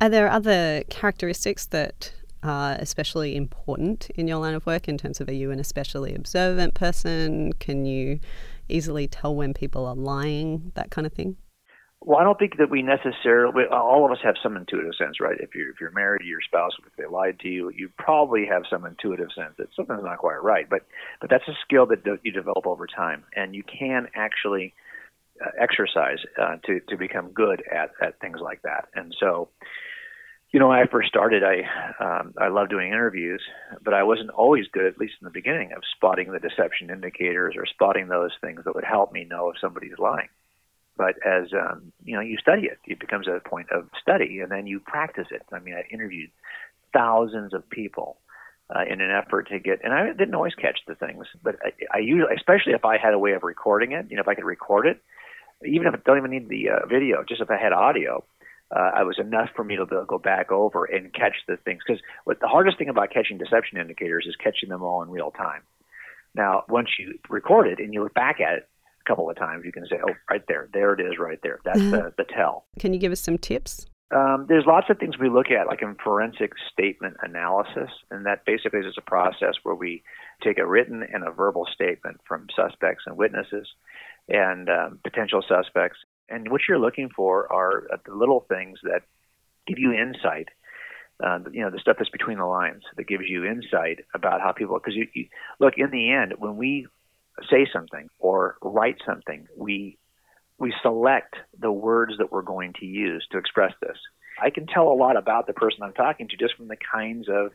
Are 0.00 0.08
there 0.08 0.28
other 0.28 0.82
characteristics 0.90 1.66
that 1.66 2.12
are 2.46 2.76
especially 2.78 3.36
important 3.36 4.10
in 4.10 4.28
your 4.28 4.38
line 4.38 4.54
of 4.54 4.66
work 4.66 4.88
in 4.88 4.98
terms 4.98 5.20
of 5.20 5.28
are 5.28 5.34
you 5.34 5.50
an 5.50 5.60
especially 5.60 6.14
observant 6.14 6.74
person? 6.74 7.52
Can 7.54 7.84
you 7.84 8.20
easily 8.68 9.06
tell 9.08 9.34
when 9.34 9.54
people 9.54 9.86
are 9.86 9.94
lying, 9.94 10.72
that 10.74 10.90
kind 10.90 11.06
of 11.06 11.12
thing? 11.12 11.36
Well, 12.00 12.18
I 12.18 12.24
don't 12.24 12.38
think 12.38 12.58
that 12.58 12.70
we 12.70 12.82
necessarily. 12.82 13.64
All 13.70 14.04
of 14.04 14.12
us 14.12 14.18
have 14.22 14.36
some 14.40 14.56
intuitive 14.56 14.92
sense, 14.96 15.18
right? 15.18 15.36
If 15.40 15.54
you're 15.54 15.70
if 15.70 15.80
you're 15.80 15.90
married 15.90 16.20
to 16.20 16.26
your 16.26 16.40
spouse, 16.40 16.72
if 16.86 16.94
they 16.96 17.06
lied 17.06 17.40
to 17.40 17.48
you, 17.48 17.72
you 17.74 17.90
probably 17.98 18.46
have 18.46 18.62
some 18.70 18.84
intuitive 18.84 19.28
sense 19.34 19.54
that 19.58 19.68
something's 19.74 20.04
not 20.04 20.18
quite 20.18 20.42
right. 20.42 20.68
But 20.68 20.82
but 21.20 21.30
that's 21.30 21.48
a 21.48 21.56
skill 21.64 21.86
that 21.86 22.04
you 22.22 22.32
develop 22.32 22.66
over 22.66 22.86
time, 22.86 23.24
and 23.34 23.54
you 23.54 23.64
can 23.64 24.06
actually 24.14 24.74
uh, 25.44 25.50
exercise 25.58 26.18
uh, 26.40 26.56
to 26.66 26.80
to 26.88 26.96
become 26.96 27.30
good 27.32 27.64
at 27.72 27.90
at 28.00 28.20
things 28.20 28.38
like 28.40 28.62
that. 28.62 28.88
And 28.94 29.14
so, 29.18 29.48
you 30.56 30.60
know, 30.60 30.68
when 30.68 30.78
I 30.78 30.86
first 30.86 31.10
started, 31.10 31.42
I 31.44 31.64
um, 32.02 32.32
I 32.38 32.48
love 32.48 32.70
doing 32.70 32.88
interviews, 32.88 33.42
but 33.84 33.92
I 33.92 34.04
wasn't 34.04 34.30
always 34.30 34.64
good, 34.72 34.86
at 34.86 34.96
least 34.96 35.16
in 35.20 35.26
the 35.26 35.30
beginning, 35.30 35.72
of 35.76 35.82
spotting 35.94 36.32
the 36.32 36.38
deception 36.38 36.88
indicators 36.88 37.56
or 37.58 37.66
spotting 37.66 38.08
those 38.08 38.30
things 38.40 38.64
that 38.64 38.74
would 38.74 38.82
help 38.82 39.12
me 39.12 39.24
know 39.24 39.50
if 39.50 39.60
somebody's 39.60 39.98
lying 39.98 40.30
but 40.96 41.16
as 41.26 41.52
um, 41.52 41.92
you 42.06 42.14
know, 42.14 42.22
you 42.22 42.38
study 42.38 42.62
it. 42.62 42.78
It 42.86 42.98
becomes 42.98 43.26
a 43.28 43.46
point 43.46 43.70
of 43.70 43.90
study, 44.00 44.40
and 44.40 44.50
then 44.50 44.66
you 44.66 44.80
practice 44.80 45.26
it. 45.30 45.42
I 45.52 45.58
mean, 45.58 45.74
I 45.74 45.84
interviewed 45.92 46.30
thousands 46.94 47.52
of 47.52 47.68
people 47.68 48.16
uh, 48.74 48.84
in 48.90 49.02
an 49.02 49.10
effort 49.10 49.48
to 49.50 49.58
get, 49.58 49.80
and 49.84 49.92
I 49.92 50.06
didn't 50.06 50.34
always 50.34 50.54
catch 50.54 50.78
the 50.88 50.94
things, 50.94 51.26
but 51.42 51.56
I, 51.62 51.98
I 51.98 51.98
usually, 51.98 52.34
especially 52.34 52.72
if 52.72 52.86
I 52.86 52.96
had 52.96 53.12
a 53.12 53.18
way 53.18 53.32
of 53.32 53.42
recording 53.42 53.92
it, 53.92 54.06
you 54.08 54.16
know, 54.16 54.22
if 54.22 54.28
I 54.28 54.34
could 54.34 54.46
record 54.46 54.86
it, 54.86 55.02
even 55.66 55.86
if 55.86 55.92
I 55.92 55.98
don't 56.06 56.16
even 56.16 56.30
need 56.30 56.48
the 56.48 56.70
uh, 56.70 56.86
video, 56.86 57.22
just 57.28 57.42
if 57.42 57.50
I 57.50 57.58
had 57.58 57.74
audio. 57.74 58.24
Uh, 58.74 58.90
it 59.00 59.06
was 59.06 59.18
enough 59.18 59.50
for 59.54 59.64
me 59.64 59.76
to 59.76 59.86
be 59.86 59.94
able 59.94 60.02
to 60.02 60.06
go 60.08 60.18
back 60.18 60.50
over 60.50 60.84
and 60.84 61.14
catch 61.14 61.36
the 61.46 61.56
things. 61.58 61.82
Because 61.86 62.02
what 62.24 62.40
the 62.40 62.48
hardest 62.48 62.78
thing 62.78 62.88
about 62.88 63.10
catching 63.12 63.38
deception 63.38 63.78
indicators 63.78 64.26
is 64.28 64.34
catching 64.36 64.68
them 64.68 64.82
all 64.82 65.02
in 65.02 65.10
real 65.10 65.30
time. 65.30 65.62
Now, 66.34 66.64
once 66.68 66.88
you 66.98 67.18
record 67.30 67.68
it 67.68 67.78
and 67.78 67.94
you 67.94 68.02
look 68.02 68.14
back 68.14 68.40
at 68.40 68.58
it, 68.58 68.68
a 69.04 69.08
couple 69.08 69.30
of 69.30 69.36
times, 69.36 69.64
you 69.64 69.72
can 69.72 69.86
say, 69.86 69.96
"Oh, 70.02 70.12
right 70.28 70.42
there, 70.48 70.68
there 70.72 70.92
it 70.92 71.00
is, 71.00 71.18
right 71.18 71.38
there. 71.42 71.60
That's 71.64 71.78
the, 71.78 72.12
the 72.18 72.24
tell." 72.24 72.66
Can 72.78 72.92
you 72.92 72.98
give 72.98 73.12
us 73.12 73.20
some 73.20 73.38
tips? 73.38 73.86
Um, 74.14 74.46
there's 74.48 74.66
lots 74.66 74.86
of 74.88 74.98
things 74.98 75.18
we 75.18 75.28
look 75.28 75.50
at, 75.50 75.66
like 75.66 75.82
in 75.82 75.96
forensic 76.02 76.52
statement 76.72 77.16
analysis, 77.22 77.90
and 78.10 78.26
that 78.26 78.44
basically 78.44 78.80
is 78.80 78.94
a 78.96 79.00
process 79.00 79.54
where 79.64 79.74
we 79.74 80.02
take 80.44 80.58
a 80.58 80.66
written 80.66 81.02
and 81.12 81.26
a 81.26 81.32
verbal 81.32 81.66
statement 81.72 82.20
from 82.26 82.46
suspects 82.54 83.04
and 83.06 83.16
witnesses 83.16 83.66
and 84.28 84.68
um, 84.68 85.00
potential 85.02 85.42
suspects, 85.46 85.98
and 86.28 86.50
what 86.50 86.62
you're 86.68 86.78
looking 86.78 87.08
for 87.14 87.50
are 87.52 87.86
uh, 87.92 87.96
the 88.04 88.14
little 88.14 88.40
things 88.48 88.78
that 88.82 89.02
give 89.66 89.78
you 89.78 89.92
insight. 89.92 90.48
Uh, 91.24 91.38
you 91.50 91.62
know, 91.62 91.70
the 91.70 91.78
stuff 91.78 91.96
that's 91.98 92.10
between 92.10 92.36
the 92.36 92.44
lines 92.44 92.82
that 92.96 93.06
gives 93.06 93.24
you 93.26 93.44
insight 93.44 94.04
about 94.14 94.42
how 94.42 94.52
people. 94.52 94.78
Because 94.78 94.94
you, 94.94 95.06
you 95.14 95.26
look 95.58 95.74
in 95.78 95.90
the 95.90 96.10
end, 96.12 96.34
when 96.38 96.56
we 96.56 96.86
say 97.50 97.66
something 97.72 98.08
or 98.18 98.56
write 98.62 98.96
something, 99.06 99.46
we 99.56 99.98
we 100.58 100.74
select 100.82 101.36
the 101.58 101.72
words 101.72 102.14
that 102.18 102.32
we're 102.32 102.42
going 102.42 102.72
to 102.80 102.86
use 102.86 103.26
to 103.30 103.38
express 103.38 103.72
this. 103.80 103.96
I 104.40 104.50
can 104.50 104.66
tell 104.66 104.88
a 104.88 104.94
lot 104.94 105.16
about 105.16 105.46
the 105.46 105.52
person 105.52 105.82
I'm 105.82 105.92
talking 105.92 106.28
to 106.28 106.36
just 106.36 106.54
from 106.56 106.68
the 106.68 106.76
kinds 106.76 107.28
of 107.28 107.52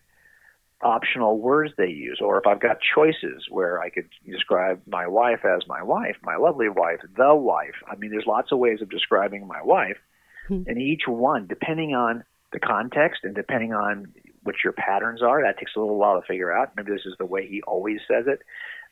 optional 0.84 1.40
words 1.40 1.74
they 1.78 1.88
use, 1.88 2.20
or 2.22 2.40
if 2.40 2.48
I've 2.48 2.60
got 2.60 2.78
choices 2.96 3.46
where 3.50 3.80
I 3.80 3.90
could 3.90 4.10
describe 4.26 4.82
my 4.88 5.08
wife 5.08 5.46
as 5.46 5.68
my 5.68 5.84
wife, 5.84 6.16
my 6.24 6.36
lovely 6.36 6.70
wife, 6.70 7.00
the 7.18 7.36
wife. 7.36 7.76
I 7.90 7.96
mean, 7.96 8.12
there's 8.12 8.26
lots 8.28 8.52
of 8.52 8.60
ways 8.60 8.82
of 8.82 8.90
describing 8.90 9.48
my 9.48 9.62
wife, 9.62 9.98
hmm. 10.48 10.64
and 10.68 10.82
each 10.82 11.04
one, 11.08 11.48
depending 11.48 11.94
on 11.94 12.24
the 12.52 12.60
context 12.60 13.22
and 13.24 13.34
depending 13.34 13.74
on 13.74 14.14
what 14.44 14.56
your 14.64 14.74
patterns 14.74 15.22
are, 15.22 15.42
that 15.44 15.58
takes 15.58 15.72
a 15.76 15.80
little 15.80 15.98
while 15.98 16.20
to 16.20 16.28
figure 16.28 16.52
out. 16.52 16.74
Maybe 16.76 16.92
this 16.92 17.06
is 17.06 17.16
the 17.18 17.26
way 17.26 17.48
he 17.48 17.62
always 17.62 18.00
says 18.08 18.26
it 18.28 18.42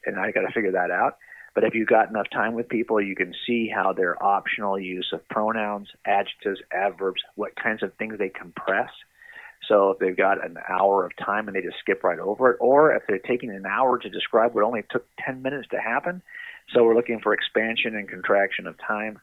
and 0.05 0.19
I 0.19 0.31
got 0.31 0.41
to 0.41 0.53
figure 0.53 0.71
that 0.71 0.91
out. 0.91 1.17
But 1.55 1.63
if 1.63 1.73
you've 1.73 1.87
got 1.87 2.09
enough 2.09 2.27
time 2.31 2.53
with 2.53 2.69
people, 2.69 3.01
you 3.01 3.15
can 3.15 3.33
see 3.45 3.69
how 3.73 3.91
their 3.91 4.21
optional 4.23 4.79
use 4.79 5.09
of 5.13 5.27
pronouns, 5.29 5.89
adjectives, 6.05 6.61
adverbs, 6.71 7.21
what 7.35 7.55
kinds 7.55 7.83
of 7.83 7.93
things 7.95 8.17
they 8.17 8.29
compress. 8.29 8.89
So 9.69 9.91
if 9.91 9.99
they've 9.99 10.17
got 10.17 10.43
an 10.43 10.57
hour 10.67 11.05
of 11.05 11.15
time 11.15 11.47
and 11.47 11.55
they 11.55 11.61
just 11.61 11.77
skip 11.79 12.03
right 12.03 12.19
over 12.19 12.51
it, 12.51 12.57
or 12.59 12.93
if 12.93 13.03
they're 13.07 13.19
taking 13.19 13.51
an 13.51 13.65
hour 13.65 13.97
to 13.99 14.09
describe 14.09 14.53
what 14.53 14.65
only 14.65 14.83
took 14.89 15.05
10 15.25 15.41
minutes 15.41 15.69
to 15.69 15.79
happen, 15.79 16.21
So 16.73 16.83
we're 16.83 16.95
looking 16.95 17.19
for 17.19 17.33
expansion 17.33 17.95
and 17.95 18.07
contraction 18.07 18.67
of 18.67 18.75
time. 18.77 19.19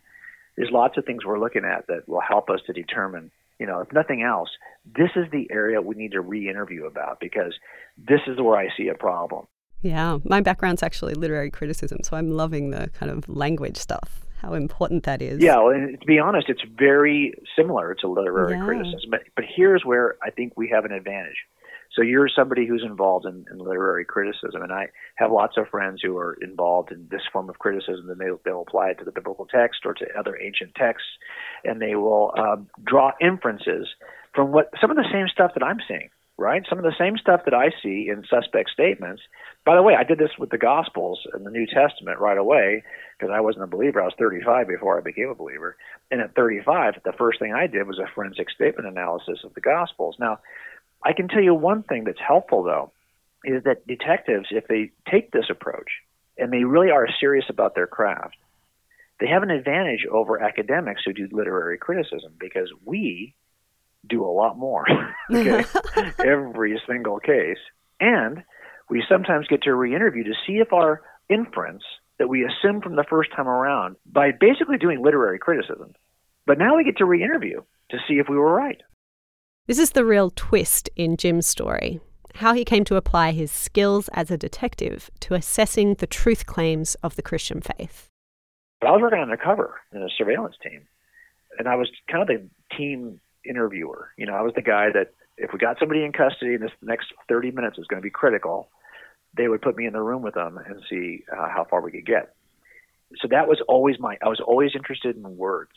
There's 0.56 0.70
lots 0.72 0.96
of 0.96 1.04
things 1.04 1.24
we're 1.24 1.38
looking 1.38 1.64
at 1.64 1.86
that 1.88 2.08
will 2.08 2.20
help 2.20 2.50
us 2.50 2.60
to 2.66 2.72
determine, 2.72 3.30
you 3.58 3.66
know, 3.66 3.80
if 3.80 3.92
nothing 3.92 4.22
else, 4.22 4.48
this 4.84 5.10
is 5.14 5.26
the 5.30 5.48
area 5.50 5.80
we 5.80 5.94
need 5.94 6.12
to 6.12 6.20
re 6.20 6.48
interview 6.48 6.86
about 6.86 7.20
because 7.20 7.54
this 7.96 8.20
is 8.26 8.40
where 8.40 8.56
I 8.56 8.68
see 8.76 8.88
a 8.88 8.94
problem. 8.94 9.46
Yeah, 9.82 10.18
my 10.24 10.40
background's 10.40 10.82
actually 10.82 11.14
literary 11.14 11.50
criticism, 11.50 11.98
so 12.02 12.16
I'm 12.16 12.30
loving 12.30 12.70
the 12.70 12.90
kind 12.94 13.12
of 13.12 13.28
language 13.28 13.76
stuff, 13.76 14.25
how 14.46 14.54
important 14.54 15.04
that 15.04 15.20
is. 15.20 15.40
Yeah, 15.42 15.56
well, 15.58 15.70
and 15.70 16.00
to 16.00 16.06
be 16.06 16.18
honest, 16.18 16.48
it's 16.48 16.62
very 16.78 17.34
similar 17.56 17.94
to 18.00 18.08
literary 18.08 18.56
Yeah. 18.56 18.64
criticism. 18.64 19.10
But, 19.10 19.22
but 19.34 19.44
here's 19.44 19.84
where 19.84 20.16
I 20.22 20.30
think 20.30 20.52
we 20.56 20.68
have 20.68 20.84
an 20.84 20.92
advantage. 20.92 21.36
So 21.94 22.02
you're 22.02 22.28
somebody 22.28 22.66
who's 22.66 22.84
involved 22.84 23.26
in, 23.26 23.46
in 23.50 23.58
literary 23.58 24.04
criticism, 24.04 24.62
and 24.62 24.72
I 24.72 24.88
have 25.16 25.30
lots 25.32 25.56
of 25.56 25.68
friends 25.68 26.00
who 26.02 26.16
are 26.18 26.36
involved 26.42 26.92
in 26.92 27.08
this 27.10 27.22
form 27.32 27.48
of 27.48 27.58
criticism, 27.58 28.10
and 28.10 28.20
they, 28.20 28.26
they'll 28.44 28.62
apply 28.62 28.90
it 28.90 28.98
to 28.98 29.04
the 29.04 29.12
biblical 29.12 29.46
text 29.46 29.80
or 29.86 29.94
to 29.94 30.04
other 30.18 30.38
ancient 30.40 30.74
texts, 30.74 31.08
and 31.64 31.80
they 31.80 31.94
will 31.94 32.34
um, 32.38 32.68
draw 32.84 33.12
inferences 33.20 33.88
from 34.34 34.52
what 34.52 34.70
some 34.80 34.90
of 34.90 34.96
the 34.96 35.08
same 35.10 35.26
stuff 35.32 35.52
that 35.54 35.62
I'm 35.64 35.78
seeing, 35.88 36.10
right? 36.38 36.62
Some 36.68 36.78
of 36.78 36.84
the 36.84 36.94
same 36.98 37.16
stuff 37.16 37.42
that 37.44 37.54
I 37.54 37.70
see 37.82 38.08
in 38.10 38.24
suspect 38.28 38.70
statements. 38.70 39.22
By 39.64 39.74
the 39.74 39.82
way, 39.82 39.94
I 39.94 40.04
did 40.04 40.18
this 40.18 40.36
with 40.38 40.50
the 40.50 40.58
Gospels 40.58 41.20
and 41.32 41.46
the 41.46 41.50
New 41.50 41.66
Testament 41.66 42.18
right 42.18 42.36
away 42.36 42.82
because 43.18 43.32
I 43.34 43.40
wasn't 43.40 43.64
a 43.64 43.68
believer. 43.68 44.02
I 44.02 44.04
was 44.04 44.14
35 44.18 44.68
before 44.68 44.98
I 44.98 45.00
became 45.00 45.30
a 45.30 45.34
believer. 45.34 45.76
And 46.10 46.20
at 46.20 46.34
35, 46.34 47.00
the 47.04 47.12
first 47.12 47.38
thing 47.38 47.54
I 47.54 47.66
did 47.66 47.86
was 47.86 47.98
a 47.98 48.10
forensic 48.14 48.50
statement 48.50 48.86
analysis 48.86 49.38
of 49.44 49.54
the 49.54 49.62
Gospels. 49.62 50.16
Now, 50.18 50.40
I 51.02 51.14
can 51.14 51.28
tell 51.28 51.42
you 51.42 51.54
one 51.54 51.82
thing 51.82 52.04
that's 52.04 52.20
helpful, 52.20 52.62
though, 52.62 52.92
is 53.44 53.64
that 53.64 53.86
detectives, 53.86 54.48
if 54.50 54.66
they 54.68 54.90
take 55.10 55.30
this 55.30 55.46
approach 55.48 55.88
and 56.36 56.52
they 56.52 56.64
really 56.64 56.90
are 56.90 57.08
serious 57.18 57.46
about 57.48 57.74
their 57.74 57.86
craft, 57.86 58.36
they 59.20 59.28
have 59.28 59.42
an 59.42 59.50
advantage 59.50 60.04
over 60.10 60.42
academics 60.42 61.02
who 61.04 61.14
do 61.14 61.28
literary 61.32 61.78
criticism 61.78 62.34
because 62.38 62.70
we 62.84 63.34
do 64.08 64.24
a 64.24 64.30
lot 64.30 64.58
more. 64.58 64.86
okay, 65.32 65.64
every 66.24 66.80
single 66.88 67.18
case, 67.18 67.58
and 68.00 68.42
we 68.88 69.04
sometimes 69.08 69.46
get 69.48 69.62
to 69.62 69.74
re-interview 69.74 70.24
to 70.24 70.34
see 70.46 70.54
if 70.54 70.72
our 70.72 71.02
inference 71.28 71.82
that 72.18 72.28
we 72.28 72.44
assumed 72.44 72.82
from 72.82 72.96
the 72.96 73.04
first 73.08 73.30
time 73.34 73.48
around 73.48 73.96
by 74.06 74.30
basically 74.32 74.78
doing 74.78 75.02
literary 75.02 75.38
criticism, 75.38 75.92
but 76.46 76.58
now 76.58 76.76
we 76.76 76.84
get 76.84 76.96
to 76.98 77.04
re-interview 77.04 77.60
to 77.90 77.98
see 78.08 78.14
if 78.14 78.28
we 78.28 78.36
were 78.36 78.54
right. 78.54 78.80
This 79.66 79.78
is 79.78 79.90
the 79.90 80.04
real 80.04 80.30
twist 80.30 80.88
in 80.96 81.16
Jim's 81.16 81.46
story 81.46 82.00
how 82.36 82.52
he 82.52 82.64
came 82.64 82.84
to 82.84 82.96
apply 82.96 83.32
his 83.32 83.50
skills 83.50 84.08
as 84.12 84.30
a 84.30 84.38
detective 84.38 85.10
to 85.20 85.34
assessing 85.34 85.94
the 85.94 86.06
truth 86.06 86.46
claims 86.46 86.94
of 86.96 87.16
the 87.16 87.22
Christian 87.22 87.60
faith. 87.60 88.08
But 88.80 88.88
I 88.88 88.92
was 88.92 89.02
working 89.02 89.20
undercover 89.20 89.80
in 89.92 90.02
a 90.02 90.08
surveillance 90.16 90.56
team, 90.62 90.82
and 91.58 91.68
I 91.68 91.76
was 91.76 91.88
kind 92.10 92.22
of 92.22 92.28
the 92.28 92.48
team 92.76 93.20
interviewer. 93.48 94.10
You 94.16 94.26
know, 94.26 94.34
I 94.34 94.42
was 94.42 94.52
the 94.54 94.62
guy 94.62 94.88
that 94.92 95.14
if 95.36 95.52
we 95.52 95.58
got 95.58 95.78
somebody 95.78 96.04
in 96.04 96.12
custody 96.12 96.54
and 96.54 96.62
this 96.62 96.72
next 96.82 97.12
30 97.28 97.50
minutes 97.50 97.78
is 97.78 97.86
going 97.86 98.00
to 98.00 98.04
be 98.04 98.10
critical, 98.10 98.68
they 99.36 99.48
would 99.48 99.62
put 99.62 99.76
me 99.76 99.86
in 99.86 99.92
the 99.92 100.00
room 100.00 100.22
with 100.22 100.34
them 100.34 100.58
and 100.58 100.82
see 100.88 101.24
uh, 101.30 101.48
how 101.48 101.66
far 101.68 101.80
we 101.80 101.90
could 101.90 102.06
get. 102.06 102.34
So 103.20 103.28
that 103.30 103.46
was 103.46 103.60
always 103.68 103.96
my. 104.00 104.16
I 104.22 104.28
was 104.28 104.40
always 104.40 104.72
interested 104.74 105.16
in 105.16 105.36
words, 105.36 105.72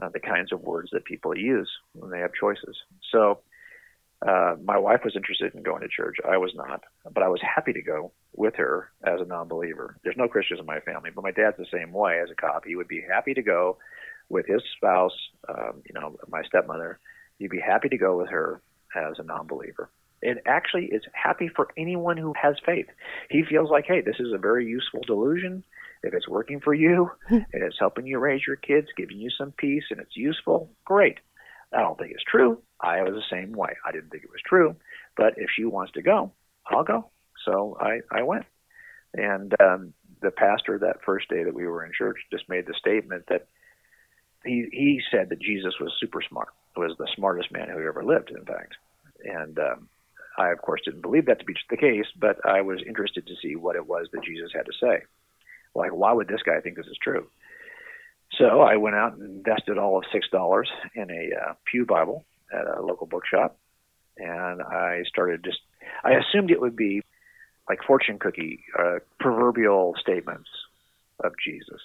uh, 0.00 0.10
the 0.10 0.20
kinds 0.20 0.52
of 0.52 0.60
words 0.60 0.90
that 0.92 1.04
people 1.04 1.36
use 1.36 1.68
when 1.92 2.10
they 2.10 2.20
have 2.20 2.30
choices. 2.38 2.76
So 3.10 3.40
uh, 4.26 4.54
my 4.62 4.78
wife 4.78 5.00
was 5.04 5.16
interested 5.16 5.54
in 5.54 5.62
going 5.62 5.82
to 5.82 5.88
church. 5.88 6.16
I 6.26 6.36
was 6.36 6.52
not, 6.54 6.84
but 7.12 7.22
I 7.22 7.28
was 7.28 7.40
happy 7.42 7.72
to 7.72 7.82
go 7.82 8.12
with 8.34 8.54
her 8.56 8.90
as 9.04 9.20
a 9.20 9.24
non-believer. 9.24 9.96
There's 10.04 10.16
no 10.16 10.28
Christians 10.28 10.60
in 10.60 10.66
my 10.66 10.80
family, 10.80 11.10
but 11.14 11.24
my 11.24 11.32
dad's 11.32 11.56
the 11.56 11.66
same 11.72 11.92
way. 11.92 12.20
As 12.22 12.30
a 12.30 12.34
cop, 12.34 12.64
he 12.64 12.76
would 12.76 12.88
be 12.88 13.00
happy 13.06 13.34
to 13.34 13.42
go 13.42 13.78
with 14.28 14.46
his 14.46 14.62
spouse, 14.76 15.16
um, 15.48 15.82
you 15.84 15.98
know, 15.98 16.16
my 16.28 16.42
stepmother. 16.42 16.98
you'd 17.38 17.50
be 17.50 17.60
happy 17.60 17.88
to 17.88 17.98
go 17.98 18.16
with 18.16 18.30
her 18.30 18.60
as 18.94 19.18
a 19.18 19.22
non-believer. 19.22 19.90
It 20.22 20.38
actually 20.46 20.86
is 20.86 21.02
happy 21.12 21.48
for 21.54 21.68
anyone 21.76 22.16
who 22.16 22.32
has 22.40 22.56
faith. 22.64 22.86
He 23.30 23.44
feels 23.44 23.70
like, 23.70 23.84
hey, 23.86 24.00
this 24.00 24.16
is 24.18 24.32
a 24.32 24.38
very 24.38 24.66
useful 24.66 25.00
delusion. 25.06 25.62
If 26.02 26.14
it's 26.14 26.28
working 26.28 26.60
for 26.60 26.72
you 26.74 27.10
and 27.28 27.44
it's 27.52 27.78
helping 27.78 28.06
you 28.06 28.18
raise 28.18 28.46
your 28.46 28.56
kids, 28.56 28.88
giving 28.96 29.18
you 29.18 29.30
some 29.30 29.52
peace, 29.52 29.84
and 29.90 30.00
it's 30.00 30.16
useful, 30.16 30.70
great. 30.84 31.18
I 31.72 31.80
don't 31.80 31.98
think 31.98 32.12
it's 32.12 32.24
true. 32.24 32.62
I 32.80 33.02
was 33.02 33.14
the 33.14 33.36
same 33.36 33.52
way. 33.52 33.76
I 33.84 33.92
didn't 33.92 34.10
think 34.10 34.24
it 34.24 34.30
was 34.30 34.40
true, 34.46 34.76
but 35.16 35.34
if 35.36 35.50
she 35.54 35.64
wants 35.64 35.92
to 35.92 36.02
go, 36.02 36.32
I'll 36.66 36.84
go. 36.84 37.10
So 37.44 37.76
I 37.80 38.00
I 38.10 38.22
went, 38.22 38.44
and 39.14 39.54
um, 39.60 39.92
the 40.22 40.30
pastor 40.30 40.78
that 40.78 41.04
first 41.04 41.28
day 41.28 41.44
that 41.44 41.54
we 41.54 41.66
were 41.66 41.84
in 41.84 41.92
church 41.96 42.18
just 42.30 42.48
made 42.48 42.66
the 42.66 42.74
statement 42.78 43.24
that 43.28 43.48
he 44.46 44.66
he 44.72 45.00
said 45.10 45.28
that 45.30 45.40
Jesus 45.40 45.74
was 45.80 45.92
super 46.00 46.20
smart, 46.22 46.48
was 46.76 46.92
the 46.98 47.08
smartest 47.16 47.52
man 47.52 47.68
who 47.68 47.86
ever 47.86 48.04
lived, 48.04 48.30
in 48.30 48.44
fact, 48.44 48.74
and 49.24 49.58
um, 49.58 49.88
I 50.38 50.50
of 50.50 50.60
course 50.62 50.82
didn't 50.84 51.02
believe 51.02 51.26
that 51.26 51.38
to 51.40 51.44
be 51.44 51.54
the 51.70 51.76
case, 51.76 52.06
but 52.18 52.44
I 52.44 52.62
was 52.62 52.82
interested 52.86 53.26
to 53.26 53.34
see 53.42 53.56
what 53.56 53.76
it 53.76 53.86
was 53.86 54.08
that 54.12 54.24
Jesus 54.24 54.50
had 54.54 54.66
to 54.66 54.72
say. 54.80 55.02
Like, 55.74 55.92
why 55.92 56.12
would 56.12 56.28
this 56.28 56.42
guy 56.42 56.60
think 56.60 56.76
this 56.76 56.86
is 56.86 56.98
true? 57.02 57.26
So 58.38 58.60
I 58.60 58.76
went 58.76 58.96
out 58.96 59.14
and 59.14 59.22
invested 59.22 59.78
all 59.78 59.98
of 59.98 60.04
six 60.12 60.28
dollars 60.30 60.68
in 60.94 61.10
a 61.10 61.30
uh, 61.34 61.54
Pew 61.70 61.86
Bible 61.86 62.24
at 62.52 62.66
a 62.66 62.82
local 62.82 63.06
bookshop, 63.06 63.58
and 64.18 64.62
I 64.62 65.02
started 65.06 65.44
just. 65.44 65.58
I 66.04 66.12
assumed 66.12 66.50
it 66.50 66.60
would 66.60 66.76
be 66.76 67.02
like 67.68 67.82
fortune 67.86 68.18
cookie, 68.18 68.64
uh, 68.78 68.98
proverbial 69.18 69.94
statements 70.00 70.48
of 71.22 71.32
Jesus. 71.44 71.80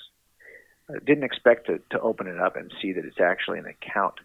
Didn't 1.06 1.23
expect 1.23 1.67
to, 1.67 1.80
to 1.91 1.99
open 1.99 2.27
it 2.27 2.39
up 2.39 2.56
and 2.56 2.71
see 2.82 2.93
that 2.93 3.06
it's 3.06 3.19
actually 3.19 3.60
an 3.60 3.65
account 3.65 4.15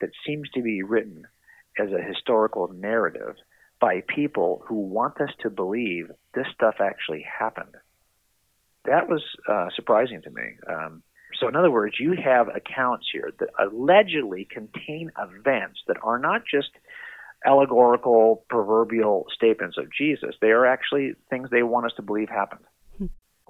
that 0.00 0.10
seems 0.26 0.48
to 0.50 0.62
be 0.62 0.82
written 0.82 1.26
as 1.78 1.88
a 1.92 2.02
historical 2.02 2.68
narrative 2.68 3.36
by 3.80 4.02
people 4.14 4.62
who 4.66 4.74
want 4.74 5.20
us 5.20 5.30
to 5.40 5.50
believe 5.50 6.10
this 6.34 6.46
stuff 6.54 6.76
actually 6.80 7.24
happened. 7.38 7.74
That 8.84 9.08
was 9.08 9.22
uh, 9.48 9.68
surprising 9.74 10.22
to 10.22 10.30
me. 10.30 10.42
Um, 10.68 11.02
so, 11.38 11.48
in 11.48 11.56
other 11.56 11.70
words, 11.70 11.96
you 11.98 12.14
have 12.22 12.48
accounts 12.48 13.06
here 13.12 13.30
that 13.38 13.48
allegedly 13.58 14.46
contain 14.50 15.10
events 15.18 15.80
that 15.86 15.96
are 16.02 16.18
not 16.18 16.42
just 16.50 16.70
allegorical, 17.46 18.44
proverbial 18.50 19.26
statements 19.34 19.78
of 19.78 19.86
Jesus. 19.96 20.34
They 20.40 20.48
are 20.48 20.66
actually 20.66 21.14
things 21.30 21.48
they 21.50 21.62
want 21.62 21.86
us 21.86 21.92
to 21.96 22.02
believe 22.02 22.28
happened. 22.28 22.64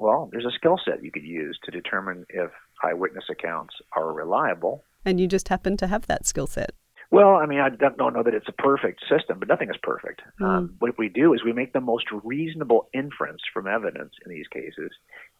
Well, 0.00 0.30
there's 0.32 0.46
a 0.46 0.50
skill 0.50 0.80
set 0.82 1.04
you 1.04 1.12
could 1.12 1.24
use 1.24 1.58
to 1.64 1.70
determine 1.70 2.24
if 2.30 2.50
eyewitness 2.82 3.24
accounts 3.30 3.74
are 3.94 4.12
reliable. 4.12 4.82
And 5.04 5.20
you 5.20 5.28
just 5.28 5.48
happen 5.48 5.76
to 5.76 5.86
have 5.86 6.06
that 6.06 6.26
skill 6.26 6.46
set. 6.46 6.70
Well, 7.10 7.34
I 7.36 7.46
mean, 7.46 7.60
I 7.60 7.68
don't 7.70 8.14
know 8.14 8.22
that 8.22 8.34
it's 8.34 8.48
a 8.48 8.62
perfect 8.62 9.00
system, 9.10 9.40
but 9.40 9.48
nothing 9.48 9.68
is 9.68 9.76
perfect. 9.82 10.22
Um, 10.40 10.76
what 10.78 10.96
we 10.96 11.08
do 11.08 11.34
is 11.34 11.42
we 11.44 11.52
make 11.52 11.72
the 11.72 11.80
most 11.80 12.06
reasonable 12.24 12.88
inference 12.94 13.42
from 13.52 13.66
evidence 13.66 14.12
in 14.24 14.30
these 14.30 14.46
cases, 14.46 14.90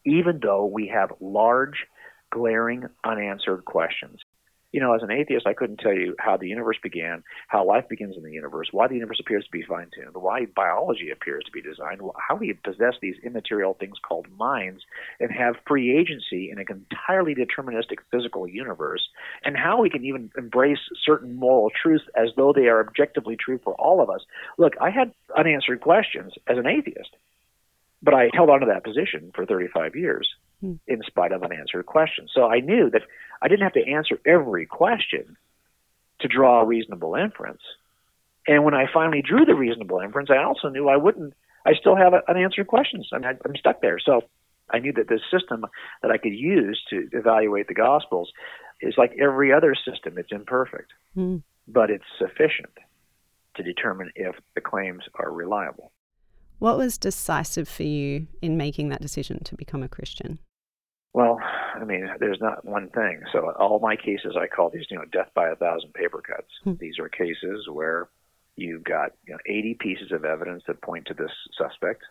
even 0.05 0.41
though 0.43 0.65
we 0.65 0.87
have 0.93 1.13
large, 1.21 1.85
glaring, 2.29 2.83
unanswered 3.05 3.63
questions. 3.65 4.19
You 4.71 4.79
know, 4.79 4.93
as 4.93 5.03
an 5.03 5.11
atheist, 5.11 5.45
I 5.45 5.53
couldn't 5.53 5.81
tell 5.81 5.93
you 5.93 6.15
how 6.17 6.37
the 6.37 6.47
universe 6.47 6.77
began, 6.81 7.23
how 7.47 7.65
life 7.65 7.89
begins 7.89 8.15
in 8.15 8.23
the 8.23 8.31
universe, 8.31 8.69
why 8.71 8.87
the 8.87 8.95
universe 8.95 9.19
appears 9.19 9.43
to 9.43 9.51
be 9.51 9.63
fine 9.63 9.89
tuned, 9.93 10.15
why 10.15 10.45
biology 10.45 11.09
appears 11.09 11.43
to 11.43 11.51
be 11.51 11.61
designed, 11.61 11.99
how 12.17 12.35
we 12.35 12.53
possess 12.53 12.93
these 13.01 13.17
immaterial 13.21 13.73
things 13.73 13.97
called 14.01 14.27
minds 14.37 14.83
and 15.19 15.29
have 15.31 15.55
free 15.67 15.97
agency 15.97 16.49
in 16.49 16.57
an 16.57 16.65
entirely 16.69 17.35
deterministic 17.35 17.97
physical 18.11 18.47
universe, 18.47 19.09
and 19.43 19.57
how 19.57 19.81
we 19.81 19.89
can 19.89 20.05
even 20.05 20.31
embrace 20.37 20.79
certain 21.03 21.35
moral 21.35 21.69
truths 21.69 22.05
as 22.15 22.29
though 22.37 22.53
they 22.53 22.67
are 22.67 22.79
objectively 22.79 23.35
true 23.35 23.59
for 23.61 23.73
all 23.75 24.01
of 24.01 24.09
us. 24.09 24.21
Look, 24.57 24.73
I 24.79 24.89
had 24.89 25.13
unanswered 25.37 25.81
questions 25.81 26.33
as 26.47 26.57
an 26.57 26.67
atheist, 26.67 27.09
but 28.01 28.13
I 28.13 28.29
held 28.33 28.49
on 28.49 28.61
to 28.61 28.67
that 28.67 28.85
position 28.85 29.31
for 29.35 29.45
35 29.45 29.97
years 29.97 30.33
in 30.61 31.01
spite 31.07 31.31
of 31.31 31.43
unanswered 31.43 31.85
questions. 31.85 32.31
So 32.33 32.45
I 32.47 32.59
knew 32.59 32.89
that 32.91 33.01
I 33.41 33.47
didn't 33.47 33.63
have 33.63 33.73
to 33.73 33.87
answer 33.91 34.19
every 34.25 34.65
question 34.65 35.37
to 36.19 36.27
draw 36.27 36.61
a 36.61 36.65
reasonable 36.65 37.15
inference. 37.15 37.61
And 38.47 38.63
when 38.63 38.73
I 38.73 38.85
finally 38.91 39.21
drew 39.21 39.45
the 39.45 39.55
reasonable 39.55 39.99
inference, 39.99 40.29
I 40.29 40.43
also 40.43 40.69
knew 40.69 40.87
I 40.87 40.97
wouldn't. 40.97 41.33
I 41.65 41.73
still 41.73 41.95
have 41.95 42.13
unanswered 42.27 42.67
questions. 42.67 43.09
I'm, 43.11 43.23
I'm 43.23 43.55
stuck 43.57 43.81
there. 43.81 43.99
So 43.99 44.21
I 44.69 44.79
knew 44.79 44.93
that 44.93 45.09
this 45.09 45.21
system 45.31 45.65
that 46.01 46.11
I 46.11 46.17
could 46.17 46.33
use 46.33 46.81
to 46.89 47.07
evaluate 47.11 47.67
the 47.67 47.73
Gospels 47.73 48.31
is 48.81 48.95
like 48.97 49.15
every 49.19 49.53
other 49.53 49.75
system. 49.75 50.17
It's 50.17 50.31
imperfect, 50.31 50.91
Mm. 51.15 51.43
but 51.67 51.89
it's 51.91 52.05
sufficient 52.17 52.71
to 53.55 53.63
determine 53.63 54.11
if 54.15 54.35
the 54.55 54.61
claims 54.61 55.03
are 55.15 55.31
reliable. 55.31 55.91
What 56.59 56.77
was 56.77 56.97
decisive 56.97 57.67
for 57.67 57.83
you 57.83 58.27
in 58.41 58.55
making 58.55 58.89
that 58.89 59.01
decision 59.01 59.43
to 59.43 59.55
become 59.55 59.83
a 59.83 59.89
Christian? 59.89 60.39
Well, 61.13 61.39
I 61.75 61.83
mean, 61.83 62.09
there's 62.19 62.39
not 62.39 62.63
one 62.63 62.89
thing. 62.89 63.21
So 63.33 63.51
all 63.51 63.79
my 63.79 63.95
cases, 63.97 64.35
I 64.39 64.47
call 64.47 64.69
these, 64.69 64.85
you 64.89 64.97
know, 64.97 65.05
death 65.11 65.29
by 65.35 65.49
a 65.49 65.55
thousand 65.55 65.93
paper 65.93 66.21
cuts. 66.21 66.47
Hmm. 66.63 66.73
These 66.79 66.99
are 66.99 67.09
cases 67.09 67.67
where 67.69 68.07
you've 68.55 68.83
got 68.83 69.11
you 69.25 69.33
know 69.33 69.39
80 69.45 69.77
pieces 69.79 70.11
of 70.11 70.25
evidence 70.25 70.63
that 70.67 70.81
point 70.81 71.07
to 71.07 71.13
this 71.13 71.31
suspect, 71.57 72.03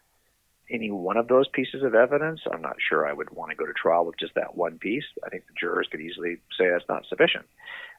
any 0.71 0.91
one 0.91 1.17
of 1.17 1.29
those 1.29 1.49
pieces 1.49 1.83
of 1.83 1.95
evidence, 1.95 2.41
I'm 2.51 2.63
not 2.63 2.77
sure 2.89 3.07
I 3.07 3.13
would 3.13 3.31
want 3.31 3.51
to 3.51 3.57
go 3.57 3.67
to 3.67 3.73
trial 3.73 4.07
with 4.07 4.19
just 4.19 4.35
that 4.35 4.57
one 4.57 4.79
piece. 4.79 5.05
I 5.25 5.29
think 5.29 5.47
the 5.47 5.55
jurors 5.59 5.89
could 5.91 6.01
easily 6.01 6.37
say 6.59 6.69
that's 6.71 6.89
not 6.89 7.07
sufficient. 7.09 7.47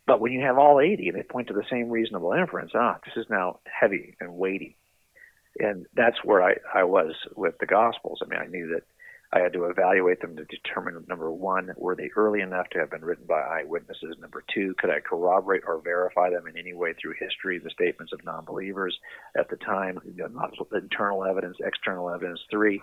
But 0.08 0.22
when 0.22 0.32
you 0.32 0.42
have 0.42 0.58
all 0.58 0.80
80 0.80 1.10
and 1.10 1.18
they 1.18 1.24
point 1.24 1.48
to 1.48 1.54
the 1.54 1.66
same 1.70 1.90
reasonable 1.90 2.32
inference, 2.32 2.72
ah, 2.74 2.98
this 3.06 3.22
is 3.22 3.30
now 3.30 3.60
heavy 3.66 4.16
and 4.20 4.36
weighty. 4.36 4.78
And 5.60 5.86
that's 5.94 6.24
where 6.24 6.42
I, 6.42 6.56
I 6.74 6.84
was 6.86 7.14
with 7.36 7.56
the 7.60 7.66
Gospels. 7.66 8.20
I 8.24 8.28
mean, 8.28 8.40
I 8.40 8.48
knew 8.48 8.70
that 8.70 8.84
I 9.34 9.40
had 9.40 9.54
to 9.54 9.66
evaluate 9.66 10.20
them 10.20 10.36
to 10.36 10.44
determine 10.44 11.06
number 11.08 11.32
one, 11.32 11.72
were 11.78 11.96
they 11.96 12.10
early 12.18 12.42
enough 12.42 12.68
to 12.72 12.80
have 12.80 12.92
been 12.92 13.06
written 13.06 13.26
by 13.26 13.40
eyewitnesses? 13.40 14.18
Number 14.20 14.44
two, 14.54 14.76
could 14.78 14.90
I 14.90 15.00
corroborate 15.00 15.64
or 15.66 15.80
verify 15.80 16.30
them 16.30 16.48
in 16.48 16.58
any 16.58 16.74
way 16.74 16.94
through 16.94 17.14
history, 17.18 17.58
the 17.58 17.70
statements 17.70 18.12
of 18.12 18.26
non 18.26 18.44
believers 18.44 19.00
at 19.38 19.50
the 19.50 19.56
time, 19.56 20.00
internal 20.74 21.24
evidence, 21.24 21.58
external 21.64 22.10
evidence? 22.10 22.42
Three, 22.52 22.82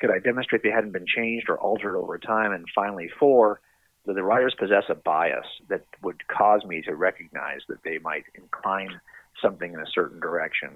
could 0.00 0.10
I 0.10 0.20
demonstrate 0.20 0.62
they 0.62 0.70
hadn't 0.70 0.92
been 0.92 1.06
changed 1.06 1.50
or 1.50 1.58
altered 1.58 1.96
over 1.98 2.18
time? 2.18 2.52
And 2.52 2.64
finally, 2.74 3.10
four, 3.18 3.60
do 4.06 4.14
the 4.14 4.22
writers 4.22 4.54
possess 4.58 4.84
a 4.88 4.94
bias 4.94 5.46
that 5.68 5.84
would 6.02 6.26
cause 6.28 6.64
me 6.64 6.80
to 6.82 6.94
recognize 6.94 7.60
that 7.68 7.82
they 7.84 7.98
might 7.98 8.24
incline 8.34 9.00
something 9.40 9.74
in 9.74 9.80
a 9.80 9.86
certain 9.94 10.20
direction 10.20 10.70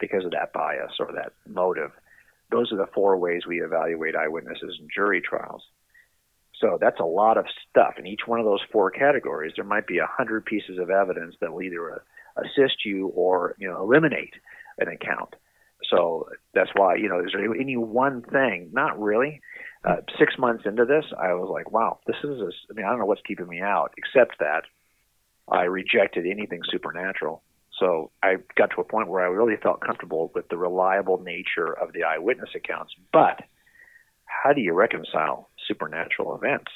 because 0.00 0.24
of 0.24 0.32
that 0.32 0.52
bias 0.52 0.92
or 0.98 1.12
that 1.12 1.32
motive? 1.46 1.92
Those 2.50 2.72
are 2.72 2.76
the 2.76 2.88
four 2.94 3.16
ways 3.16 3.42
we 3.46 3.62
evaluate 3.62 4.16
eyewitnesses 4.16 4.78
in 4.80 4.88
jury 4.94 5.20
trials. 5.20 5.62
So 6.60 6.78
that's 6.80 7.00
a 7.00 7.04
lot 7.04 7.38
of 7.38 7.46
stuff. 7.70 7.94
In 7.98 8.06
each 8.06 8.26
one 8.26 8.38
of 8.38 8.44
those 8.44 8.60
four 8.70 8.90
categories, 8.90 9.52
there 9.56 9.64
might 9.64 9.86
be 9.86 9.98
a 9.98 10.06
hundred 10.06 10.44
pieces 10.44 10.78
of 10.78 10.90
evidence 10.90 11.34
that 11.40 11.52
will 11.52 11.62
either 11.62 11.94
uh, 11.94 12.42
assist 12.42 12.84
you 12.84 13.08
or 13.08 13.56
you 13.58 13.68
know 13.68 13.82
eliminate 13.82 14.34
an 14.78 14.88
account. 14.88 15.34
So 15.90 16.28
that's 16.54 16.70
why 16.74 16.96
you 16.96 17.08
know 17.08 17.20
is 17.20 17.32
there 17.32 17.54
any 17.54 17.76
one 17.76 18.22
thing? 18.22 18.70
Not 18.72 19.00
really. 19.00 19.40
Uh, 19.82 19.96
six 20.18 20.34
months 20.38 20.64
into 20.66 20.84
this, 20.84 21.06
I 21.18 21.32
was 21.32 21.48
like, 21.50 21.72
wow, 21.72 22.00
this 22.06 22.16
is. 22.22 22.40
A, 22.40 22.50
I 22.70 22.74
mean, 22.74 22.84
I 22.84 22.90
don't 22.90 22.98
know 22.98 23.06
what's 23.06 23.22
keeping 23.26 23.48
me 23.48 23.62
out, 23.62 23.94
except 23.96 24.38
that 24.40 24.64
I 25.48 25.62
rejected 25.62 26.26
anything 26.26 26.60
supernatural. 26.70 27.42
So 27.80 28.10
I 28.22 28.36
got 28.56 28.70
to 28.72 28.82
a 28.82 28.84
point 28.84 29.08
where 29.08 29.24
I 29.24 29.28
really 29.28 29.56
felt 29.56 29.80
comfortable 29.80 30.30
with 30.34 30.48
the 30.48 30.58
reliable 30.58 31.18
nature 31.18 31.72
of 31.72 31.92
the 31.92 32.04
eyewitness 32.04 32.50
accounts. 32.54 32.92
But 33.10 33.42
how 34.26 34.52
do 34.52 34.60
you 34.60 34.74
reconcile 34.74 35.48
supernatural 35.66 36.36
events? 36.36 36.70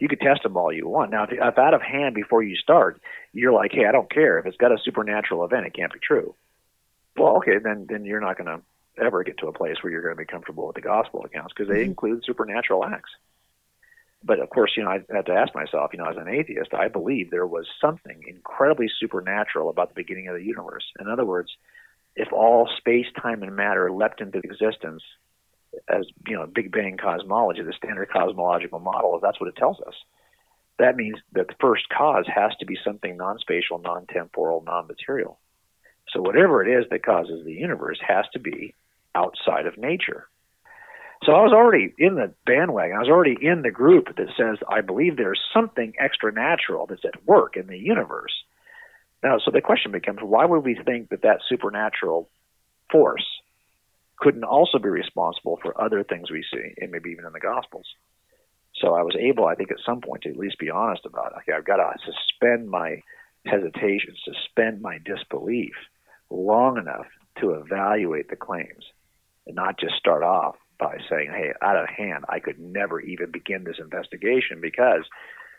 You 0.00 0.08
could 0.08 0.20
test 0.20 0.42
them 0.42 0.56
all 0.56 0.72
you 0.72 0.88
want. 0.88 1.10
Now, 1.10 1.26
if 1.30 1.58
out 1.58 1.74
of 1.74 1.82
hand 1.82 2.14
before 2.14 2.42
you 2.42 2.56
start, 2.56 3.00
you're 3.32 3.52
like, 3.52 3.72
hey, 3.72 3.86
I 3.86 3.92
don't 3.92 4.10
care. 4.10 4.38
If 4.38 4.46
it's 4.46 4.56
got 4.56 4.72
a 4.72 4.78
supernatural 4.84 5.44
event, 5.44 5.66
it 5.66 5.74
can't 5.74 5.92
be 5.92 6.00
true. 6.00 6.34
Well, 7.16 7.36
okay, 7.38 7.58
then 7.62 7.86
then 7.88 8.04
you're 8.04 8.20
not 8.20 8.36
going 8.36 8.46
to 8.46 8.62
ever 9.02 9.22
get 9.24 9.38
to 9.38 9.46
a 9.46 9.52
place 9.52 9.76
where 9.82 9.92
you're 9.92 10.02
going 10.02 10.14
to 10.14 10.18
be 10.18 10.26
comfortable 10.26 10.66
with 10.66 10.76
the 10.76 10.82
gospel 10.82 11.24
accounts 11.24 11.52
because 11.54 11.68
they 11.68 11.80
mm-hmm. 11.80 11.90
include 11.90 12.24
supernatural 12.24 12.84
acts 12.84 13.10
but 14.22 14.40
of 14.40 14.50
course, 14.50 14.72
you 14.76 14.84
know, 14.84 14.90
I 14.90 15.00
had 15.14 15.26
to 15.26 15.32
ask 15.32 15.54
myself, 15.54 15.90
you 15.92 15.98
know, 15.98 16.10
as 16.10 16.16
an 16.16 16.28
atheist, 16.28 16.74
I 16.74 16.88
believe 16.88 17.30
there 17.30 17.46
was 17.46 17.66
something 17.80 18.22
incredibly 18.26 18.88
supernatural 19.00 19.70
about 19.70 19.88
the 19.88 19.94
beginning 19.94 20.28
of 20.28 20.36
the 20.36 20.44
universe. 20.44 20.84
In 21.00 21.08
other 21.08 21.24
words, 21.24 21.50
if 22.16 22.32
all 22.32 22.68
space, 22.76 23.06
time, 23.20 23.42
and 23.42 23.56
matter 23.56 23.90
leapt 23.90 24.20
into 24.20 24.38
existence 24.38 25.02
as, 25.88 26.04
you 26.26 26.36
know, 26.36 26.46
Big 26.46 26.72
Bang 26.72 26.96
cosmology, 26.96 27.62
the 27.62 27.72
standard 27.72 28.10
cosmological 28.10 28.80
model, 28.80 29.16
if 29.16 29.22
that's 29.22 29.40
what 29.40 29.48
it 29.48 29.56
tells 29.56 29.80
us, 29.86 29.94
that 30.78 30.96
means 30.96 31.18
that 31.32 31.48
the 31.48 31.54
first 31.60 31.88
cause 31.88 32.24
has 32.26 32.52
to 32.58 32.66
be 32.66 32.76
something 32.84 33.16
non 33.16 33.38
spatial, 33.38 33.78
non 33.78 34.06
temporal, 34.06 34.62
non 34.66 34.86
material. 34.86 35.38
So 36.12 36.20
whatever 36.20 36.66
it 36.66 36.80
is 36.80 36.86
that 36.90 37.04
causes 37.04 37.44
the 37.44 37.52
universe 37.52 37.98
has 38.06 38.24
to 38.32 38.40
be 38.40 38.74
outside 39.14 39.66
of 39.66 39.76
nature. 39.76 40.28
So 41.24 41.32
I 41.32 41.42
was 41.42 41.52
already 41.52 41.92
in 41.98 42.14
the 42.14 42.32
bandwagon. 42.46 42.96
I 42.96 43.00
was 43.00 43.08
already 43.08 43.36
in 43.40 43.60
the 43.62 43.70
group 43.70 44.16
that 44.16 44.28
says 44.38 44.58
I 44.68 44.80
believe 44.80 45.16
there's 45.16 45.40
something 45.52 45.92
extra 45.98 46.32
natural 46.32 46.86
that's 46.86 47.04
at 47.04 47.26
work 47.26 47.56
in 47.56 47.66
the 47.66 47.76
universe. 47.76 48.32
Now, 49.22 49.38
so 49.38 49.50
the 49.50 49.60
question 49.60 49.92
becomes 49.92 50.20
why 50.22 50.46
would 50.46 50.64
we 50.64 50.78
think 50.82 51.10
that 51.10 51.22
that 51.22 51.40
supernatural 51.46 52.30
force 52.90 53.26
couldn't 54.18 54.44
also 54.44 54.78
be 54.78 54.88
responsible 54.88 55.58
for 55.62 55.78
other 55.80 56.04
things 56.04 56.30
we 56.30 56.44
see, 56.52 56.74
and 56.80 56.90
maybe 56.90 57.10
even 57.10 57.26
in 57.26 57.32
the 57.32 57.40
Gospels? 57.40 57.86
So 58.76 58.94
I 58.94 59.02
was 59.02 59.16
able, 59.18 59.46
I 59.46 59.54
think, 59.56 59.70
at 59.70 59.84
some 59.84 60.00
point 60.00 60.22
to 60.22 60.30
at 60.30 60.38
least 60.38 60.58
be 60.58 60.70
honest 60.70 61.04
about 61.04 61.32
it. 61.32 61.38
Okay, 61.42 61.52
I've 61.52 61.66
got 61.66 61.76
to 61.76 61.92
suspend 62.04 62.70
my 62.70 63.02
hesitation, 63.44 64.14
suspend 64.24 64.80
my 64.80 64.98
disbelief 65.04 65.74
long 66.30 66.78
enough 66.78 67.06
to 67.40 67.52
evaluate 67.52 68.30
the 68.30 68.36
claims 68.36 68.84
and 69.46 69.56
not 69.56 69.78
just 69.78 69.96
start 69.96 70.22
off 70.22 70.56
by 70.80 70.96
saying, 71.08 71.30
hey, 71.30 71.52
out 71.62 71.76
of 71.76 71.88
hand, 71.88 72.24
I 72.28 72.40
could 72.40 72.58
never 72.58 73.00
even 73.00 73.30
begin 73.30 73.64
this 73.64 73.76
investigation 73.78 74.60
because 74.60 75.04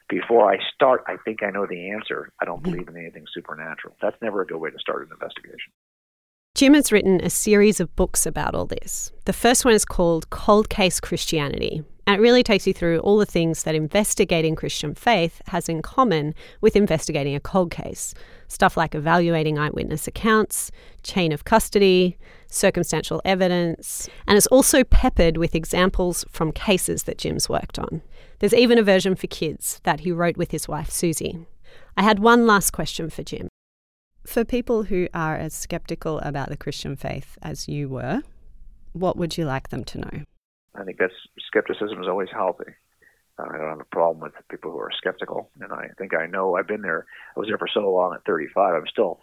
before 0.09 0.51
I 0.51 0.57
start, 0.75 1.03
I 1.07 1.15
think 1.23 1.43
I 1.43 1.51
know 1.51 1.65
the 1.65 1.91
answer. 1.91 2.33
I 2.41 2.45
don't 2.45 2.57
hmm. 2.57 2.71
believe 2.71 2.87
in 2.89 2.97
anything 2.97 3.25
supernatural. 3.33 3.95
That's 4.01 4.17
never 4.21 4.41
a 4.41 4.45
good 4.45 4.57
way 4.57 4.71
to 4.71 4.79
start 4.79 5.07
an 5.07 5.13
investigation. 5.13 5.71
Jim 6.53 6.73
has 6.73 6.91
written 6.91 7.21
a 7.23 7.29
series 7.29 7.79
of 7.79 7.95
books 7.95 8.25
about 8.25 8.53
all 8.53 8.65
this. 8.65 9.13
The 9.23 9.33
first 9.33 9.63
one 9.63 9.73
is 9.73 9.85
called 9.85 10.29
Cold 10.31 10.69
Case 10.69 10.99
Christianity, 10.99 11.83
and 12.07 12.17
it 12.17 12.21
really 12.21 12.43
takes 12.43 12.65
you 12.65 12.73
through 12.73 12.99
all 12.99 13.17
the 13.17 13.25
things 13.25 13.63
that 13.63 13.75
investigating 13.75 14.55
Christian 14.55 14.95
faith 14.95 15.41
has 15.47 15.69
in 15.69 15.81
common 15.81 16.33
with 16.59 16.75
investigating 16.75 17.35
a 17.35 17.39
cold 17.39 17.71
case. 17.71 18.13
Stuff 18.47 18.75
like 18.75 18.95
evaluating 18.95 19.57
eyewitness 19.57 20.07
accounts, 20.07 20.71
chain 21.03 21.31
of 21.31 21.45
custody, 21.45 22.17
circumstantial 22.47 23.21
evidence, 23.23 24.09
and 24.27 24.37
it's 24.37 24.47
also 24.47 24.83
peppered 24.83 25.37
with 25.37 25.55
examples 25.55 26.25
from 26.29 26.51
cases 26.51 27.03
that 27.03 27.17
Jim's 27.17 27.47
worked 27.47 27.79
on. 27.79 28.01
There's 28.39 28.53
even 28.53 28.77
a 28.77 28.83
version 28.83 29.15
for 29.15 29.27
kids 29.27 29.79
that 29.83 30.01
he 30.01 30.11
wrote 30.11 30.37
with 30.37 30.51
his 30.51 30.67
wife 30.67 30.89
Susie. 30.89 31.45
I 31.95 32.03
had 32.03 32.19
one 32.19 32.47
last 32.47 32.71
question 32.71 33.09
for 33.09 33.23
Jim. 33.23 33.47
For 34.25 34.43
people 34.43 34.83
who 34.83 35.07
are 35.13 35.35
as 35.35 35.53
skeptical 35.53 36.19
about 36.19 36.49
the 36.49 36.57
Christian 36.57 36.95
faith 36.95 37.37
as 37.41 37.67
you 37.67 37.87
were, 37.89 38.21
what 38.93 39.17
would 39.17 39.37
you 39.37 39.45
like 39.45 39.69
them 39.69 39.83
to 39.85 39.99
know? 39.99 40.23
I 40.75 40.83
think 40.83 40.97
that's 40.97 41.13
skepticism 41.47 42.01
is 42.01 42.07
always 42.07 42.29
healthy. 42.31 42.71
Uh, 43.37 43.43
I 43.43 43.57
don't 43.57 43.69
have 43.69 43.79
a 43.79 43.95
problem 43.95 44.21
with 44.21 44.33
people 44.49 44.71
who 44.71 44.79
are 44.79 44.91
skeptical, 44.95 45.49
and 45.59 45.71
I 45.71 45.89
think 45.97 46.13
I 46.15 46.27
know 46.27 46.55
I've 46.55 46.67
been 46.67 46.81
there. 46.81 47.05
I 47.35 47.39
was 47.39 47.49
there 47.49 47.57
for 47.57 47.67
so 47.67 47.91
long 47.91 48.13
at 48.13 48.25
35. 48.25 48.75
I'm 48.75 48.87
still 48.87 49.19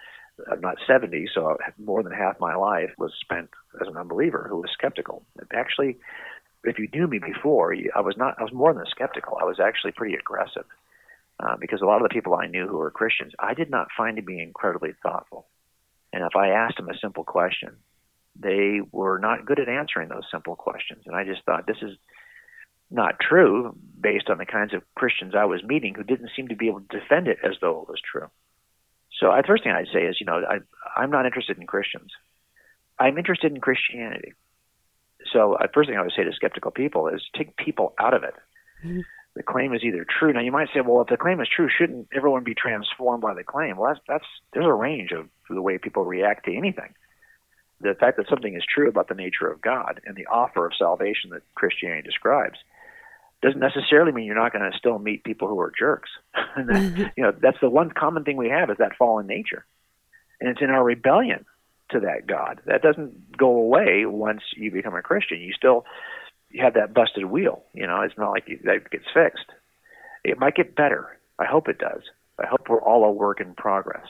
I'm 0.50 0.60
not 0.60 0.76
70, 0.86 1.28
so 1.34 1.56
more 1.78 2.02
than 2.02 2.12
half 2.12 2.38
my 2.40 2.54
life 2.54 2.90
was 2.96 3.12
spent 3.20 3.50
as 3.80 3.88
an 3.88 3.96
unbeliever 3.96 4.46
who 4.48 4.60
was 4.60 4.70
skeptical. 4.72 5.24
Actually, 5.52 5.98
if 6.64 6.78
you 6.78 6.88
knew 6.92 7.06
me 7.06 7.18
before, 7.18 7.74
I 7.94 8.00
was 8.00 8.16
not. 8.16 8.36
I 8.38 8.42
was 8.42 8.52
more 8.52 8.72
than 8.72 8.84
skeptical. 8.86 9.38
I 9.40 9.44
was 9.44 9.58
actually 9.60 9.92
pretty 9.92 10.14
aggressive 10.14 10.64
uh, 11.40 11.56
because 11.58 11.80
a 11.82 11.86
lot 11.86 12.02
of 12.02 12.08
the 12.08 12.14
people 12.14 12.34
I 12.34 12.46
knew 12.46 12.66
who 12.66 12.78
were 12.78 12.90
Christians, 12.90 13.32
I 13.38 13.54
did 13.54 13.70
not 13.70 13.88
find 13.96 14.16
to 14.16 14.22
be 14.22 14.40
incredibly 14.40 14.92
thoughtful. 15.02 15.46
And 16.12 16.24
if 16.24 16.36
I 16.36 16.50
asked 16.50 16.76
them 16.76 16.88
a 16.88 16.98
simple 16.98 17.24
question, 17.24 17.76
they 18.38 18.80
were 18.92 19.18
not 19.18 19.44
good 19.44 19.58
at 19.58 19.68
answering 19.68 20.08
those 20.08 20.24
simple 20.30 20.56
questions. 20.56 21.02
And 21.06 21.16
I 21.16 21.24
just 21.24 21.44
thought 21.44 21.66
this 21.66 21.82
is 21.82 21.96
not 22.90 23.20
true 23.20 23.76
based 24.00 24.30
on 24.30 24.38
the 24.38 24.46
kinds 24.46 24.72
of 24.72 24.82
Christians 24.94 25.34
I 25.36 25.44
was 25.44 25.62
meeting 25.62 25.94
who 25.94 26.04
didn't 26.04 26.30
seem 26.34 26.48
to 26.48 26.56
be 26.56 26.68
able 26.68 26.80
to 26.80 26.98
defend 26.98 27.28
it 27.28 27.38
as 27.44 27.56
though 27.60 27.82
it 27.82 27.88
was 27.88 28.00
true. 28.00 28.28
So 29.20 29.26
the 29.26 29.42
first 29.46 29.64
thing 29.64 29.72
I'd 29.72 29.88
say 29.92 30.04
is, 30.04 30.18
you 30.20 30.26
know, 30.26 30.42
I, 30.48 30.58
I'm 30.96 31.10
not 31.10 31.26
interested 31.26 31.58
in 31.58 31.66
Christians. 31.66 32.10
I'm 32.98 33.18
interested 33.18 33.52
in 33.52 33.60
Christianity. 33.60 34.32
So 35.32 35.56
the 35.60 35.68
first 35.74 35.88
thing 35.88 35.98
I 35.98 36.02
would 36.02 36.12
say 36.16 36.24
to 36.24 36.32
skeptical 36.32 36.70
people 36.70 37.08
is 37.08 37.22
take 37.36 37.56
people 37.56 37.94
out 37.98 38.14
of 38.14 38.22
it. 38.22 38.34
Mm-hmm. 38.84 39.00
The 39.34 39.42
claim 39.42 39.74
is 39.74 39.82
either 39.84 40.04
true. 40.04 40.32
Now 40.32 40.40
you 40.40 40.52
might 40.52 40.68
say, 40.74 40.80
well, 40.80 41.02
if 41.02 41.08
the 41.08 41.16
claim 41.16 41.40
is 41.40 41.48
true, 41.54 41.68
shouldn't 41.68 42.08
everyone 42.14 42.44
be 42.44 42.54
transformed 42.54 43.22
by 43.22 43.34
the 43.34 43.44
claim? 43.44 43.76
Well, 43.76 43.92
that's 43.92 44.04
that's 44.08 44.24
there's 44.52 44.66
a 44.66 44.72
range 44.72 45.12
of 45.12 45.28
the 45.48 45.62
way 45.62 45.78
people 45.78 46.04
react 46.04 46.46
to 46.46 46.56
anything. 46.56 46.94
The 47.80 47.94
fact 47.94 48.16
that 48.16 48.28
something 48.28 48.54
is 48.54 48.64
true 48.68 48.88
about 48.88 49.08
the 49.08 49.14
nature 49.14 49.48
of 49.48 49.60
God 49.60 50.00
and 50.04 50.16
the 50.16 50.26
offer 50.26 50.66
of 50.66 50.72
salvation 50.76 51.30
that 51.30 51.42
Christianity 51.54 52.02
describes 52.02 52.58
doesn't 53.40 53.60
necessarily 53.60 54.10
mean 54.10 54.26
you're 54.26 54.34
not 54.34 54.52
going 54.52 54.68
to 54.70 54.76
still 54.76 54.98
meet 54.98 55.22
people 55.22 55.46
who 55.46 55.60
are 55.60 55.72
jerks. 55.78 56.10
that, 56.34 56.66
mm-hmm. 56.66 57.02
you 57.16 57.22
know, 57.22 57.32
that's 57.40 57.60
the 57.60 57.70
one 57.70 57.90
common 57.90 58.24
thing 58.24 58.36
we 58.36 58.48
have 58.48 58.70
is 58.70 58.78
that 58.78 58.96
fallen 58.96 59.26
nature, 59.26 59.64
and 60.40 60.50
it's 60.50 60.60
in 60.60 60.70
our 60.70 60.82
rebellion 60.82 61.44
to 61.90 62.00
that 62.00 62.26
God 62.26 62.60
that 62.66 62.82
doesn't 62.82 63.36
go 63.36 63.56
away 63.56 64.04
once 64.06 64.42
you 64.56 64.70
become 64.70 64.94
a 64.94 65.02
Christian. 65.02 65.40
You 65.40 65.52
still 65.52 65.84
you 66.50 66.64
have 66.64 66.74
that 66.74 66.94
busted 66.94 67.26
wheel. 67.26 67.62
You 67.74 67.86
know, 67.86 68.00
it's 68.02 68.18
not 68.18 68.30
like 68.30 68.44
you, 68.48 68.58
that 68.64 68.90
gets 68.90 69.04
fixed. 69.12 69.46
It 70.24 70.38
might 70.38 70.56
get 70.56 70.74
better. 70.74 71.18
I 71.38 71.44
hope 71.44 71.68
it 71.68 71.78
does. 71.78 72.02
I 72.38 72.46
hope 72.46 72.68
we're 72.68 72.82
all 72.82 73.04
a 73.04 73.10
work 73.10 73.40
in 73.40 73.54
progress. 73.54 74.06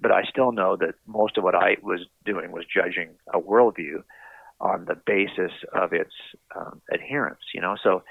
But 0.00 0.12
I 0.12 0.22
still 0.24 0.52
know 0.52 0.76
that 0.76 0.94
most 1.06 1.36
of 1.36 1.44
what 1.44 1.54
I 1.54 1.76
was 1.82 2.00
doing 2.24 2.52
was 2.52 2.64
judging 2.64 3.10
a 3.32 3.38
worldview 3.38 4.02
on 4.60 4.86
the 4.86 4.94
basis 5.06 5.52
of 5.74 5.92
its 5.92 6.12
um, 6.56 6.80
adherents. 6.92 7.42
You 7.54 7.60
know, 7.60 7.76
so 7.82 8.02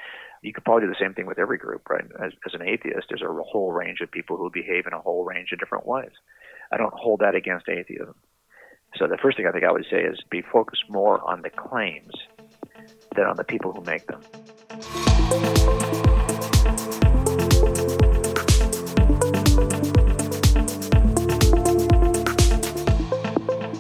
you 0.42 0.54
could 0.54 0.64
probably 0.64 0.88
do 0.88 0.90
the 0.90 1.00
same 1.00 1.14
thing 1.14 1.26
with 1.26 1.40
every 1.40 1.58
group, 1.58 1.90
right? 1.90 2.06
As, 2.24 2.34
as 2.46 2.54
an 2.54 2.62
atheist, 2.62 3.08
there's 3.10 3.22
a 3.22 3.44
whole 3.44 3.72
range 3.72 4.02
of 4.02 4.12
people 4.12 4.38
who 4.38 4.50
behave 4.50 4.86
in 4.88 4.94
a 4.94 5.02
whole 5.02 5.26
range 5.26 5.52
of 5.52 5.60
different 5.60 5.86
ways. 5.86 6.12
I 6.72 6.78
don't 6.78 6.94
hold 6.94 7.20
that 7.22 7.36
against 7.36 7.68
atheism. 7.68 8.16
So 8.98 9.08
the 9.08 9.18
first 9.18 9.38
thing 9.38 9.48
I 9.48 9.52
think 9.52 9.66
I 9.66 9.72
would 9.72 9.86
say 9.90 10.02
is 10.02 10.20
be 10.30 10.42
focused 10.42 10.86
more 10.90 11.22
on 11.30 11.42
the 11.42 11.50
claims 11.50 12.14
than 13.16 13.26
on 13.26 13.36
the 13.36 13.44
people 13.44 13.72
who 13.72 13.82
make 13.82 14.08
them. 14.08 14.22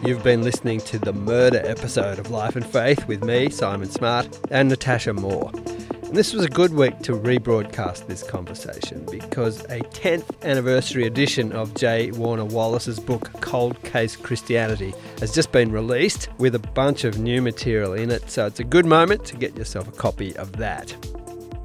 You've 0.10 0.24
been 0.24 0.42
listening 0.42 0.80
to 0.82 0.98
the 0.98 1.14
murder 1.14 1.62
episode 1.64 2.18
of 2.18 2.32
Life 2.32 2.56
and 2.56 2.66
Faith 2.66 3.08
with 3.08 3.24
me, 3.24 3.52
Simon 3.52 3.92
Smart, 3.92 4.40
and 4.50 4.68
Natasha 4.68 5.14
Moore. 5.14 5.52
And 5.54 6.16
this 6.16 6.34
was 6.34 6.44
a 6.44 6.50
good 6.50 6.74
week 6.74 6.98
to 7.02 7.12
rebroadcast 7.12 8.08
this 8.08 8.24
conversation 8.24 9.06
because 9.12 9.62
a 9.66 9.82
10th 9.82 10.42
anniversary 10.42 11.06
edition 11.06 11.52
of 11.52 11.76
J. 11.76 12.10
Warner 12.10 12.46
Wallace's 12.46 13.00
book 13.00 13.32
Cold 13.42 13.80
Case 13.84 14.16
Christianity 14.16 14.96
has 15.20 15.32
just 15.32 15.52
been 15.52 15.72
released 15.72 16.30
with 16.40 16.56
a 16.56 16.60
bunch 16.60 17.04
of 17.04 17.20
new 17.20 17.40
material 17.40 17.94
in 17.94 18.10
it, 18.10 18.32
so 18.32 18.48
it's 18.48 18.60
a 18.60 18.64
good 18.64 18.88
moment 18.88 19.26
to 19.26 19.36
get 19.36 19.56
yourself 19.56 19.88
a 19.88 19.92
copy 19.92 20.36
of 20.38 20.54
that. 20.54 20.92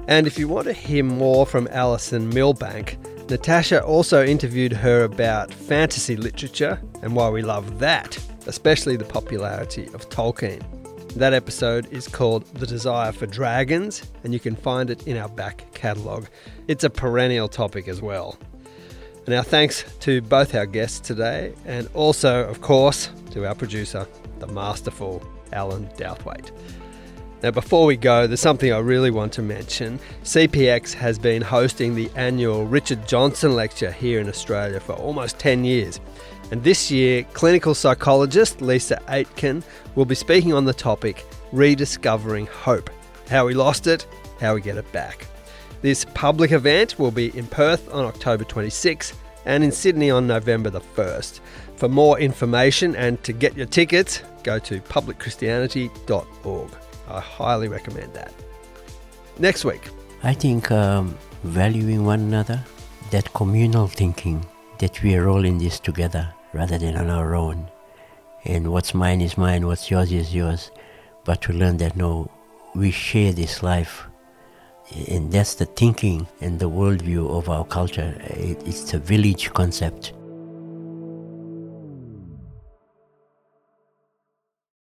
And 0.07 0.27
if 0.27 0.37
you 0.37 0.47
want 0.47 0.67
to 0.67 0.73
hear 0.73 1.03
more 1.03 1.47
from 1.47 1.67
Alison 1.71 2.29
Milbank, 2.29 2.99
Natasha 3.27 3.83
also 3.83 4.23
interviewed 4.23 4.71
her 4.71 5.03
about 5.03 5.51
fantasy 5.51 6.15
literature 6.15 6.79
and 7.01 7.15
why 7.15 7.27
we 7.29 7.41
love 7.41 7.79
that, 7.79 8.19
especially 8.47 8.95
the 8.95 9.05
popularity 9.05 9.85
of 9.93 10.09
Tolkien. 10.09 10.61
That 11.15 11.33
episode 11.33 11.91
is 11.91 12.07
called 12.07 12.45
The 12.55 12.67
Desire 12.67 13.11
for 13.11 13.25
Dragons, 13.25 14.03
and 14.23 14.33
you 14.33 14.39
can 14.39 14.55
find 14.55 14.89
it 14.89 15.07
in 15.07 15.17
our 15.17 15.29
back 15.29 15.65
catalogue. 15.73 16.27
It's 16.67 16.83
a 16.83 16.89
perennial 16.89 17.47
topic 17.47 17.87
as 17.87 18.01
well. 18.01 18.37
And 19.25 19.33
our 19.33 19.43
thanks 19.43 19.85
to 20.01 20.21
both 20.21 20.53
our 20.53 20.65
guests 20.65 20.99
today, 20.99 21.53
and 21.65 21.87
also, 21.93 22.47
of 22.47 22.61
course, 22.61 23.09
to 23.31 23.47
our 23.47 23.55
producer, 23.55 24.07
the 24.39 24.47
masterful 24.47 25.25
Alan 25.53 25.87
Douthwaite. 25.97 26.51
Now, 27.43 27.51
before 27.51 27.85
we 27.85 27.95
go, 27.95 28.27
there's 28.27 28.39
something 28.39 28.73
I 28.73 28.79
really 28.79 29.11
want 29.11 29.31
to 29.33 29.41
mention. 29.41 29.99
CPX 30.23 30.93
has 30.93 31.19
been 31.19 31.41
hosting 31.41 31.93
the 31.93 32.09
annual 32.15 32.65
Richard 32.65 33.07
Johnson 33.07 33.55
Lecture 33.55 33.91
here 33.91 34.19
in 34.19 34.27
Australia 34.27 34.79
for 34.79 34.93
almost 34.93 35.37
10 35.37 35.63
years. 35.63 35.99
And 36.51 36.63
this 36.63 36.91
year, 36.91 37.23
clinical 37.33 37.73
psychologist 37.73 38.61
Lisa 38.61 39.01
Aitken 39.09 39.63
will 39.95 40.05
be 40.05 40.15
speaking 40.15 40.53
on 40.53 40.65
the 40.65 40.73
topic 40.73 41.25
Rediscovering 41.51 42.47
Hope 42.47 42.89
How 43.29 43.47
We 43.47 43.53
Lost 43.53 43.87
It, 43.87 44.05
How 44.39 44.55
We 44.55 44.61
Get 44.61 44.77
It 44.77 44.91
Back. 44.91 45.27
This 45.81 46.05
public 46.13 46.51
event 46.51 46.97
will 46.99 47.11
be 47.11 47.35
in 47.37 47.47
Perth 47.47 47.93
on 47.93 48.05
October 48.05 48.43
26 48.43 49.13
and 49.45 49.63
in 49.63 49.71
Sydney 49.71 50.09
on 50.11 50.27
November 50.27 50.69
the 50.69 50.81
1st. 50.81 51.39
For 51.75 51.89
more 51.89 52.19
information 52.19 52.95
and 52.95 53.21
to 53.23 53.33
get 53.33 53.55
your 53.55 53.67
tickets, 53.67 54.21
go 54.43 54.59
to 54.59 54.79
publicchristianity.org. 54.81 56.71
I 57.07 57.19
highly 57.19 57.67
recommend 57.67 58.13
that. 58.13 58.33
Next 59.37 59.65
week. 59.65 59.89
I 60.23 60.33
think 60.33 60.71
um, 60.71 61.17
valuing 61.43 62.05
one 62.05 62.21
another, 62.21 62.63
that 63.11 63.31
communal 63.33 63.87
thinking, 63.87 64.45
that 64.79 65.01
we 65.01 65.15
are 65.15 65.27
all 65.29 65.45
in 65.45 65.57
this 65.57 65.79
together 65.79 66.33
rather 66.53 66.77
than 66.77 66.95
on 66.97 67.09
our 67.09 67.35
own. 67.35 67.69
And 68.45 68.71
what's 68.71 68.93
mine 68.93 69.21
is 69.21 69.37
mine, 69.37 69.65
what's 69.65 69.89
yours 69.89 70.11
is 70.11 70.33
yours. 70.33 70.71
But 71.23 71.41
to 71.43 71.53
learn 71.53 71.77
that 71.77 71.95
no, 71.95 72.29
we 72.75 72.91
share 72.91 73.33
this 73.33 73.63
life. 73.63 74.05
And 75.07 75.31
that's 75.31 75.55
the 75.55 75.65
thinking 75.65 76.27
and 76.41 76.59
the 76.59 76.69
worldview 76.69 77.29
of 77.29 77.49
our 77.49 77.65
culture. 77.65 78.15
it's 78.29 78.93
a 78.93 78.99
village 78.99 79.51
concept. 79.53 80.13